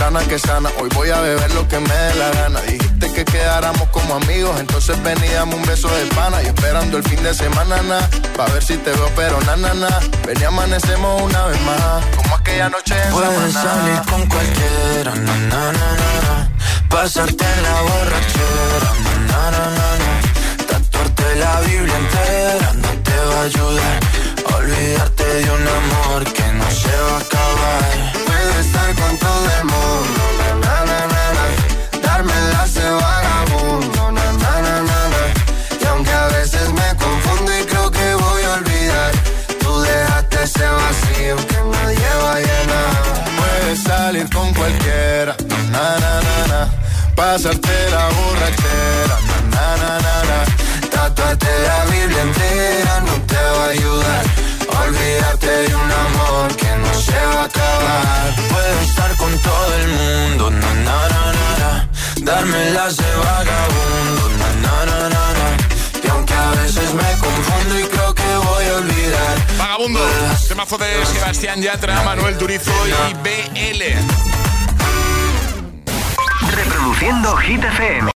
sana 0.00 0.20
que 0.20 0.38
sana, 0.38 0.70
hoy 0.80 0.88
voy 0.94 1.10
a 1.10 1.20
beber 1.20 1.52
lo 1.52 1.68
que 1.68 1.78
me 1.78 1.94
dé 1.94 2.14
la 2.14 2.30
gana. 2.30 2.58
Dijiste 2.62 3.12
que 3.12 3.22
quedáramos 3.22 3.86
como 3.90 4.14
amigos, 4.14 4.58
entonces 4.58 4.96
ven 5.02 5.18
y 5.22 5.28
dame 5.28 5.54
un 5.54 5.62
beso 5.66 5.88
de 5.88 6.06
pana. 6.16 6.42
Y 6.42 6.46
esperando 6.46 6.96
el 6.96 7.02
fin 7.02 7.22
de 7.22 7.34
semana, 7.34 7.82
na, 7.82 8.00
pa' 8.34 8.46
ver 8.46 8.62
si 8.64 8.78
te 8.78 8.92
veo, 8.92 9.10
pero 9.14 9.38
na, 9.42 9.56
na, 9.56 9.74
na. 9.74 9.90
Ven 10.26 10.40
y 10.40 10.44
amanecemos 10.44 11.20
una 11.20 11.44
vez 11.48 11.60
más, 11.68 12.02
como 12.16 12.34
aquella 12.34 12.70
noche 12.70 12.94
en 13.04 13.10
Puedes 13.12 13.52
salir 13.52 14.00
con 14.08 14.26
cualquiera, 14.26 15.14
na, 15.16 15.34
na, 15.50 15.72
na, 15.80 15.88
na, 16.00 16.10
na. 16.24 16.50
Pasarte 16.88 17.44
en 17.44 17.62
la 17.62 17.76
borrachera, 17.88 18.90
na, 19.28 19.42
na, 19.54 19.64
na, 19.78 19.88
na. 20.02 20.12
Tatuarte 20.66 21.36
la 21.36 21.60
Biblia 21.60 21.96
entera 22.04 22.72
no 22.82 22.88
te 23.06 23.16
va 23.28 23.40
a 23.40 23.44
ayudar. 23.50 24.00
Olvidarte 24.56 25.19
de 25.34 25.48
un 25.48 25.68
amor 25.68 26.24
que 26.24 26.42
no 26.58 26.68
se 26.70 26.90
a 26.90 27.18
acabar. 27.18 27.82
Puedo 28.26 28.60
estar 28.60 28.94
con 28.96 29.16
todo 29.18 29.46
el 29.58 29.64
mundo, 29.64 30.22
na, 30.40 30.76
na, 30.90 31.00
na, 31.12 31.24
na 31.36 32.00
darme 32.02 32.34
las 32.52 32.74
vagabundo, 32.74 34.12
na, 34.12 34.32
na, 34.32 34.52
na, 34.66 34.82
na, 34.82 35.22
Y 35.80 35.86
aunque 35.86 36.10
a 36.10 36.26
veces 36.38 36.72
me 36.72 36.88
confundo 36.96 37.48
y 37.60 37.64
creo 37.64 37.90
que 37.92 38.14
voy 38.14 38.42
a 38.42 38.52
olvidar, 38.54 39.12
tú 39.60 39.80
dejaste 39.80 40.42
ese 40.42 40.66
vacío 40.66 41.36
que 41.48 41.58
nadie 41.72 41.96
lleva 41.96 42.32
a 42.32 42.40
llenar. 42.48 42.92
Puedes 43.38 43.82
salir 43.84 44.28
con 44.30 44.52
cualquiera, 44.52 45.36
na, 45.70 45.84
na, 46.02 46.12
na, 46.26 46.38
na, 46.52 46.68
pasarte 47.14 47.76
la 47.90 48.04
borrachera, 48.16 49.16
na, 49.28 49.36
na, 49.52 49.66
na, 49.82 49.92
na, 50.06 50.16
na. 50.30 50.38
Tatuarte 50.90 51.52
la 51.68 51.84
Biblia 51.84 52.22
entera 52.22 53.00
no 53.06 53.14
te 53.30 53.36
va 53.36 53.64
a 53.66 53.68
ayudar 53.68 54.49
Olvídate 54.86 55.46
de 55.46 55.74
un 55.74 55.90
amor 56.06 56.56
que 56.56 56.70
no 56.82 56.94
se 56.94 57.12
va 57.12 57.42
a 57.42 57.44
acabar. 57.44 58.34
Puedo 58.48 58.80
estar 58.80 59.16
con 59.16 59.32
todo 59.38 59.74
el 59.80 59.88
mundo, 59.88 60.50
na, 60.50 60.74
na, 60.74 61.08
na, 61.12 61.32
na, 61.38 61.48
na. 61.60 61.88
Darme 62.22 62.70
las 62.70 62.96
de 62.96 63.10
vagabundo, 63.16 64.24
na, 64.40 64.48
na, 64.64 64.76
na, 64.86 64.98
na, 65.14 65.24
na. 65.38 65.46
Y 66.04 66.08
aunque 66.08 66.34
a 66.34 66.50
veces 66.62 66.94
me 66.94 67.10
confundo 67.24 67.78
y 67.78 67.84
creo 67.84 68.14
que 68.14 68.36
voy 68.48 68.64
a 68.66 68.74
olvidar. 68.76 69.36
Vagabundo, 69.58 70.00
temazo 70.48 70.78
de 70.78 71.06
Sebastián 71.06 71.60
Yatra, 71.62 72.02
Manuel 72.02 72.36
Turizo 72.38 72.72
y 72.88 73.14
BL. 73.24 73.82
Reproduciendo 76.56 77.36
Hit 77.36 77.64
FM. 77.64 78.08